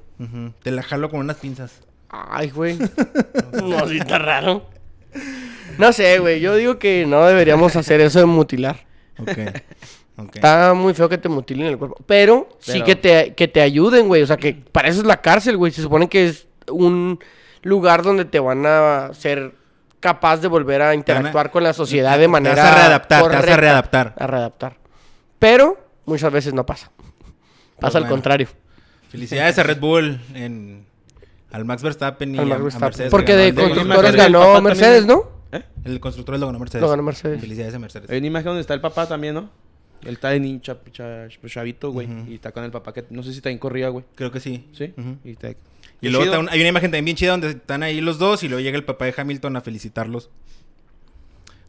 [0.63, 1.73] Te la jalo con unas pinzas.
[2.09, 2.79] Ay, güey.
[3.53, 4.67] no, sí está raro.
[5.79, 6.41] No sé, güey.
[6.41, 8.87] Yo digo que no deberíamos hacer eso de mutilar.
[9.19, 9.39] Ok.
[10.35, 11.97] Está muy feo que te mutilen el cuerpo.
[12.07, 14.23] Pero, sí que te, que te ayuden, güey.
[14.23, 15.71] O sea, que para eso es la cárcel, güey.
[15.71, 17.21] Se supone que es un
[17.63, 19.55] lugar donde te van a ser
[20.01, 23.29] capaz de volver a interactuar con la sociedad de te manera vas a readaptar, te
[23.29, 23.61] vas a correcta.
[23.61, 24.15] readaptar.
[24.19, 24.77] A readaptar.
[25.39, 26.91] Pero, muchas veces no pasa.
[27.79, 28.17] Pasa al bueno.
[28.17, 28.49] contrario.
[29.09, 30.85] Felicidades a Red Bull en,
[31.53, 32.79] al Max Verstappen y Al a, Max a.
[32.81, 33.11] Mercedes.
[33.11, 35.07] Porque que de constructores ganó Mercedes.
[35.07, 35.31] ¿no?
[35.53, 35.63] ¿Eh?
[35.85, 36.83] El constructor lo ganó Mercedes.
[36.83, 37.41] Lo ganó Mercedes.
[37.41, 38.11] Felicidades a Mercedes.
[38.11, 39.49] Hay una imagen donde está el papá también, ¿no?
[40.05, 42.09] Él está de cha- cha- chavito, güey.
[42.29, 44.05] Y está con el papá que no sé si también corría, güey.
[44.15, 44.65] Creo que sí.
[44.73, 44.93] ¿Sí?
[45.25, 45.51] Y, está-
[46.01, 46.35] Y luego chido.
[46.35, 48.61] está un- hay una imagen también bien chida donde están ahí los dos y luego
[48.63, 50.31] llega el papá de Hamilton a felicitarlos.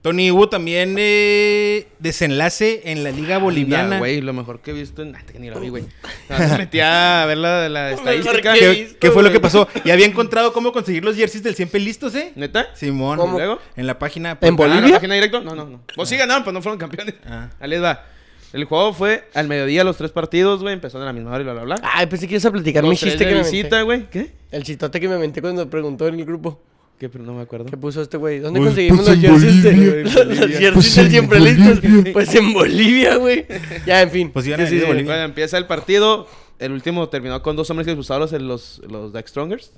[0.01, 3.97] Tony, hubo también eh, desenlace en la liga boliviana.
[3.97, 5.13] Güey, lo mejor que he visto en...
[5.13, 5.83] Ah, ni lo vi, güey.
[6.29, 8.53] Nada más Me metí a ver la, la estadística.
[8.53, 9.67] ¿Qué ¿Qué, visto, qué fue lo que pasó?
[9.83, 12.31] Y había encontrado cómo conseguir los jerseys del siempre listos, ¿eh?
[12.37, 12.73] ¿Neta?
[12.75, 13.17] Simón.
[13.17, 13.37] ¿Cómo?
[13.37, 13.59] ¿Luego?
[13.75, 14.37] En la página.
[14.39, 14.81] ¿En Ah, Bolivia?
[14.87, 15.41] ¿la página directo?
[15.41, 15.81] No, no, no.
[15.93, 17.15] Pues sí ganaron, pues no fueron campeones.
[17.25, 17.49] Ah.
[17.59, 18.05] Ahí les va.
[18.53, 20.73] El juego fue al mediodía los tres partidos, güey.
[20.73, 21.75] Empezaron a la misma hora y bla, bla, bla.
[21.83, 24.09] Ay, pensé que ibas a platicar mi chiste que me visita, güey.
[24.09, 24.31] ¿Qué?
[24.51, 26.59] El chistote que me inventé cuando preguntó en el grupo.
[26.97, 27.07] ¿Qué?
[27.09, 27.65] Pero no me acuerdo.
[27.67, 28.39] ¿Qué puso este güey?
[28.39, 29.63] ¿Dónde Pues- conseguimos pues los en jerseys?
[29.63, 30.03] de- Bolivia.
[30.03, 31.69] los- los jerseys Pues del en siempre Bolivia.
[31.69, 32.13] listos?
[32.13, 33.45] Pues en Bolivia, güey.
[33.85, 34.31] Ya, en fin.
[34.31, 34.79] Pues iban Sí.
[34.79, 35.05] Bolivia.
[35.05, 36.27] Bueno, empieza el partido.
[36.57, 39.71] El último terminó con dos hombres expulsados, los, los, los Dark Strongers.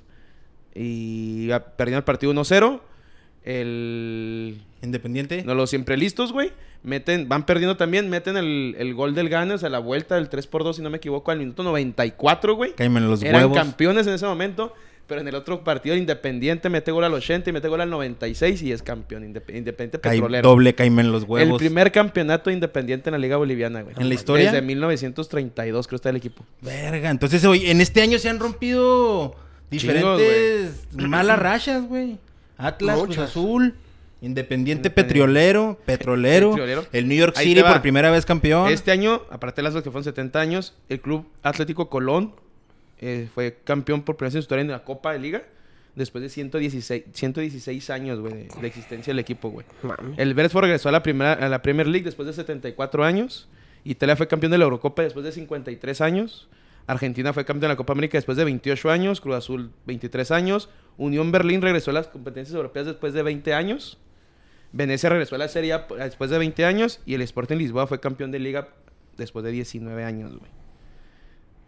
[0.74, 2.80] Y ya perdieron el partido 1-0.
[3.44, 4.60] El...
[4.82, 5.42] Independiente.
[5.44, 6.52] No los siempre listos, güey.
[6.82, 10.28] Meten, van perdiendo también, meten el, el gol del Gane, o sea, la vuelta del
[10.28, 12.74] 3 por 2 si no me equivoco, al minuto 94, güey.
[12.74, 13.56] Cállame los Eran huevos.
[13.56, 14.74] campeones en ese momento,
[15.06, 18.60] pero en el otro partido Independiente mete gol al 80 y mete gol al 96
[18.62, 20.48] y es campeón Indep- Independiente Petrolero.
[20.48, 21.52] doble caime en los huevos.
[21.52, 23.94] El primer campeonato independiente en la Liga Boliviana, güey.
[24.00, 24.46] ¿En la historia?
[24.46, 26.44] Desde 1932 creo está el equipo.
[26.62, 29.36] Verga, entonces hoy, en este año se han rompido
[29.70, 32.18] diferentes malas rachas, güey.
[32.66, 33.18] Atlas, Cruz.
[33.18, 33.74] Azul,
[34.22, 34.90] Independiente Independiente.
[34.90, 36.86] Petrolero, Petrolero, Petrolero.
[36.92, 38.70] el New York Ahí City por primera vez campeón.
[38.70, 42.34] Este año, aparte de las dos que fueron 70 años, el Club Atlético Colón
[43.00, 45.42] eh, fue campeón por primera vez en su historia en la Copa de Liga.
[45.96, 49.66] Después de 116, 116 años, güey, de, de existencia del equipo, güey.
[50.16, 53.48] El Beresford regresó a la, primera, a la Premier League después de 74 años.
[53.84, 56.48] Italia fue campeón de la Eurocopa después de 53 años.
[56.86, 59.20] Argentina fue campeón de la Copa América después de 28 años.
[59.20, 60.68] Cruz Azul, 23 años.
[60.96, 63.98] Unión Berlín regresó a las competencias europeas después de 20 años.
[64.72, 67.00] Venecia regresó a la Serie A después de 20 años.
[67.06, 68.68] Y el Sporting Lisboa fue campeón de Liga
[69.16, 70.50] después de 19 años, güey.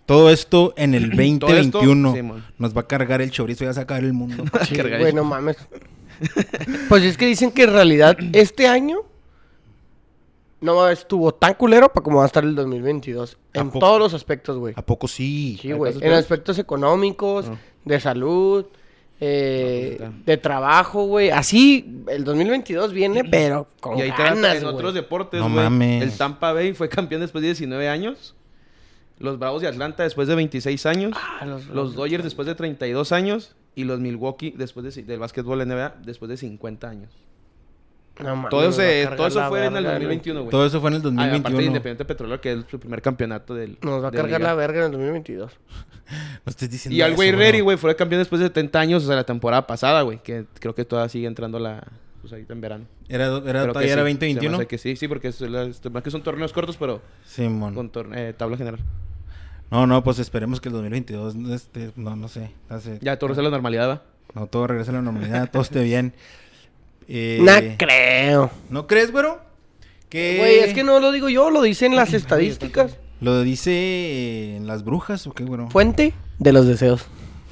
[0.06, 2.14] Todo esto en el Todo esto, 2021.
[2.14, 2.44] Simón.
[2.58, 4.44] Nos va a cargar el chorizo y va a sacar el mundo.
[4.66, 4.98] Sí, Cargadísimo.
[5.00, 5.56] güey, no mames.
[6.88, 8.98] Pues es que dicen que en realidad este año
[10.64, 13.36] no estuvo tan culero para como va a estar el 2022.
[13.54, 13.78] ¿A En poco?
[13.80, 14.74] todos los aspectos, güey.
[14.76, 15.58] ¿A poco sí?
[15.60, 15.92] Sí, ¿Hay güey.
[15.92, 16.18] En peores?
[16.20, 17.58] aspectos económicos, No.
[17.84, 18.66] de salud,
[19.20, 21.30] eh, No, pues, de trabajo, güey.
[21.30, 25.64] Así, el 2022 viene, pero con Y ahí ganas, en otros deportes, No güey.
[25.64, 26.02] mames.
[26.02, 28.34] El Tampa Bay fue campeón después de 19 años.
[29.18, 31.12] Los Bravos de Atlanta después de 26 años.
[31.14, 33.54] Ah, los- Los Dodgers después de 32 años.
[33.76, 37.10] Y los Milwaukee después de, del básquetbol NBA después de 50 años.
[38.22, 40.50] No todo ese- todo eso fue en el verga, 2021, güey.
[40.50, 41.66] Todo eso fue en el Ah, aparte de 2021.
[41.66, 43.76] Independiente Petrolero, que es su primer campeonato del.
[43.82, 44.50] Nos va a cargar liga.
[44.50, 45.52] la verga en el 2022.
[46.44, 49.06] No estés diciendo Y al güey Reri, güey, fue campeón después de 70 años, o
[49.06, 50.18] sea, la temporada pasada, güey.
[50.22, 51.82] Que creo que todavía sigue entrando la.
[52.20, 52.84] Pues ahorita en verano.
[53.08, 54.40] Era, era, todavía era sí, 2021.
[54.42, 57.00] se me hace que sí, sí, porque es, este, más que son torneos cortos, pero
[57.24, 57.74] Simón.
[57.74, 58.80] con torne- eh, tabla general.
[59.70, 62.50] No, no, pues esperemos que el 2022, este, no, no sé.
[62.68, 64.02] hace- Ya todo regresa a la normalidad, ¿va?
[64.34, 66.12] No, todo regrese a la normalidad, todo esté bien.
[67.08, 68.50] Eh, No creo.
[68.70, 69.40] ¿No crees, güero?
[70.08, 70.36] Que...
[70.38, 72.98] Güey, es que no lo digo yo, lo dicen las estadísticas.
[73.20, 75.68] ¿Lo dice eh, en las brujas o qué, güero?
[75.70, 77.06] Fuente de los deseos.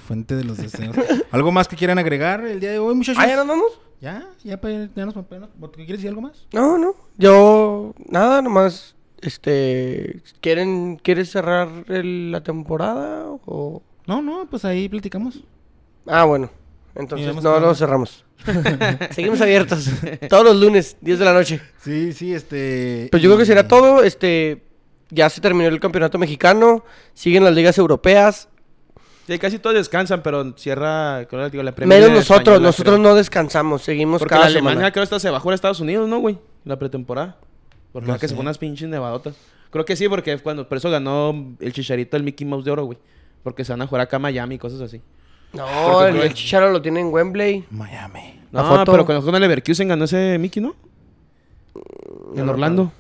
[0.07, 0.95] Fuente de los deseos.
[1.31, 3.23] ¿Algo más que quieran agregar el día de hoy, muchachos?
[3.23, 3.81] ¿Ah, ya nos vamos?
[4.01, 6.47] Ya, ya, ya nos ¿Qué quieres decir algo más?
[6.53, 6.95] No, no.
[7.19, 13.81] Yo, nada, nomás, este, ¿quieren, ¿quieres cerrar el- la temporada o...?
[14.07, 15.45] No, no, pues ahí platicamos.
[16.07, 16.51] Ah, bueno.
[16.97, 18.25] Entonces no lo cerramos.
[19.13, 19.89] Seguimos abiertos.
[20.29, 21.61] Todos los lunes, 10 de la noche.
[21.83, 23.09] Sí, sí, este...
[23.11, 24.03] Pues yo creo que será todo.
[24.03, 24.63] Este,
[25.11, 26.85] ya se terminó el campeonato mexicano.
[27.15, 28.49] Siguen las ligas europeas.
[29.27, 32.41] Sí, casi todos descansan, pero cierra, creo, digo, la Premier Menos nosotros.
[32.41, 33.09] española, Nosotros creo.
[33.11, 33.83] no descansamos.
[33.83, 34.93] Seguimos Porque cada la Alemania semana.
[34.93, 36.39] creo hasta se bajó a Estados Unidos, ¿no, güey?
[36.65, 37.39] La pretemporada.
[37.93, 39.35] Porque No que se fue unas pinches nevadotas.
[39.71, 42.85] Creo que sí, porque cuando por eso ganó el chicharito el Mickey Mouse de oro,
[42.85, 42.99] güey.
[43.43, 45.01] Porque se van a jugar acá a Miami y cosas así.
[45.53, 47.65] No, el, el Chicharo lo tiene en Wembley.
[47.71, 48.41] Miami.
[48.53, 48.93] La No, foto.
[48.93, 50.75] pero cuando jugó en el Leverkusen ganó ese Mickey, ¿no?
[52.35, 52.93] No En Orlando.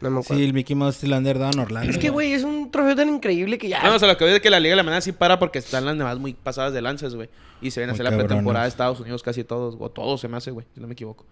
[0.00, 0.36] No me acuerdo.
[0.40, 1.90] Sí, el Mickey Mouse Lander daba en Orlando.
[1.90, 3.82] Es que, güey, es un trofeo tan increíble que ya.
[3.82, 5.84] No, o sea, lo que veo es que la Liga Alemana sí para porque están
[5.84, 7.28] las nevadas muy pasadas de lanzas, güey.
[7.60, 10.28] Y se ven a hacer la pretemporada de Estados Unidos casi todos, o todos se
[10.28, 11.24] me hace, güey, si no me equivoco.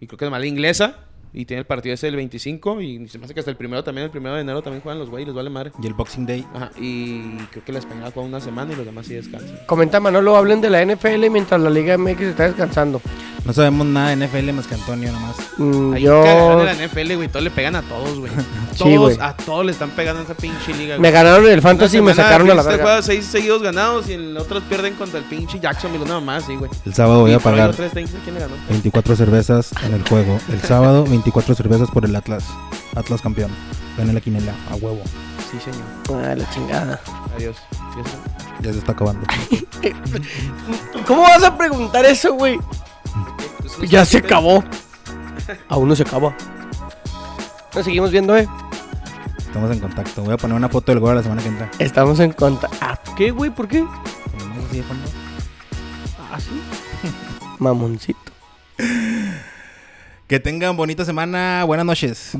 [0.00, 0.96] Y creo que es mala inglesa.
[1.34, 2.80] Y tiene el partido ese el 25.
[2.82, 4.98] Y se me hace que hasta el primero también, el primero de enero también juegan
[4.98, 5.72] los güeyes, les vale madre.
[5.82, 6.46] Y el Boxing Day.
[6.54, 9.58] Ajá, y creo que la española juega una semana y los demás sí descansan.
[9.66, 13.00] Comenta Manolo, hablen de la NFL mientras la Liga MX está descansando.
[13.44, 15.36] No sabemos nada de NFL más que Antonio nomás.
[15.58, 18.30] Mm, Ahí yo en la NFL, güey, todos le pegan a todos, güey.
[18.72, 21.98] Sí, Todos, a todos le están pegando en esa pinche liga, me ganaron el fantasy
[21.98, 22.82] y me sacaron a la verga.
[22.82, 26.56] juega seis seguidos ganados y en otros pierden contra el pinche Jacksonville, nada más, sí,
[26.56, 26.70] güey.
[26.86, 28.54] El sábado voy a pagar los tres Titans, ¿Quién le ganó?
[28.70, 30.38] 24 cervezas en el juego.
[30.50, 32.44] El sábado, 24 cervezas por el Atlas.
[32.96, 33.50] Atlas campeón.
[33.96, 34.54] Gané la quinela.
[34.70, 35.02] A huevo.
[35.50, 36.24] Sí, señor.
[36.24, 37.00] Ah, la chingada.
[37.36, 37.56] Adiós.
[38.62, 39.26] Ya se está acabando.
[41.06, 42.58] ¿Cómo vas a preguntar eso, güey?
[43.58, 44.64] Pues, no Ya se acabó.
[45.68, 46.34] Aún no se acaba.
[47.74, 48.48] Nos seguimos viendo, eh.
[49.38, 50.22] Estamos en contacto.
[50.22, 51.70] Voy a poner una foto del gol la semana que entra.
[51.78, 52.76] Estamos en contacto.
[52.80, 53.50] Ah, ¿qué, güey?
[53.50, 53.84] ¿Por qué?
[54.38, 55.08] Ponemos así de fondo.
[56.30, 56.62] Ah, sí.
[57.58, 58.32] Mamoncito.
[60.32, 61.62] Que tengan bonita semana.
[61.66, 62.32] Buenas noches.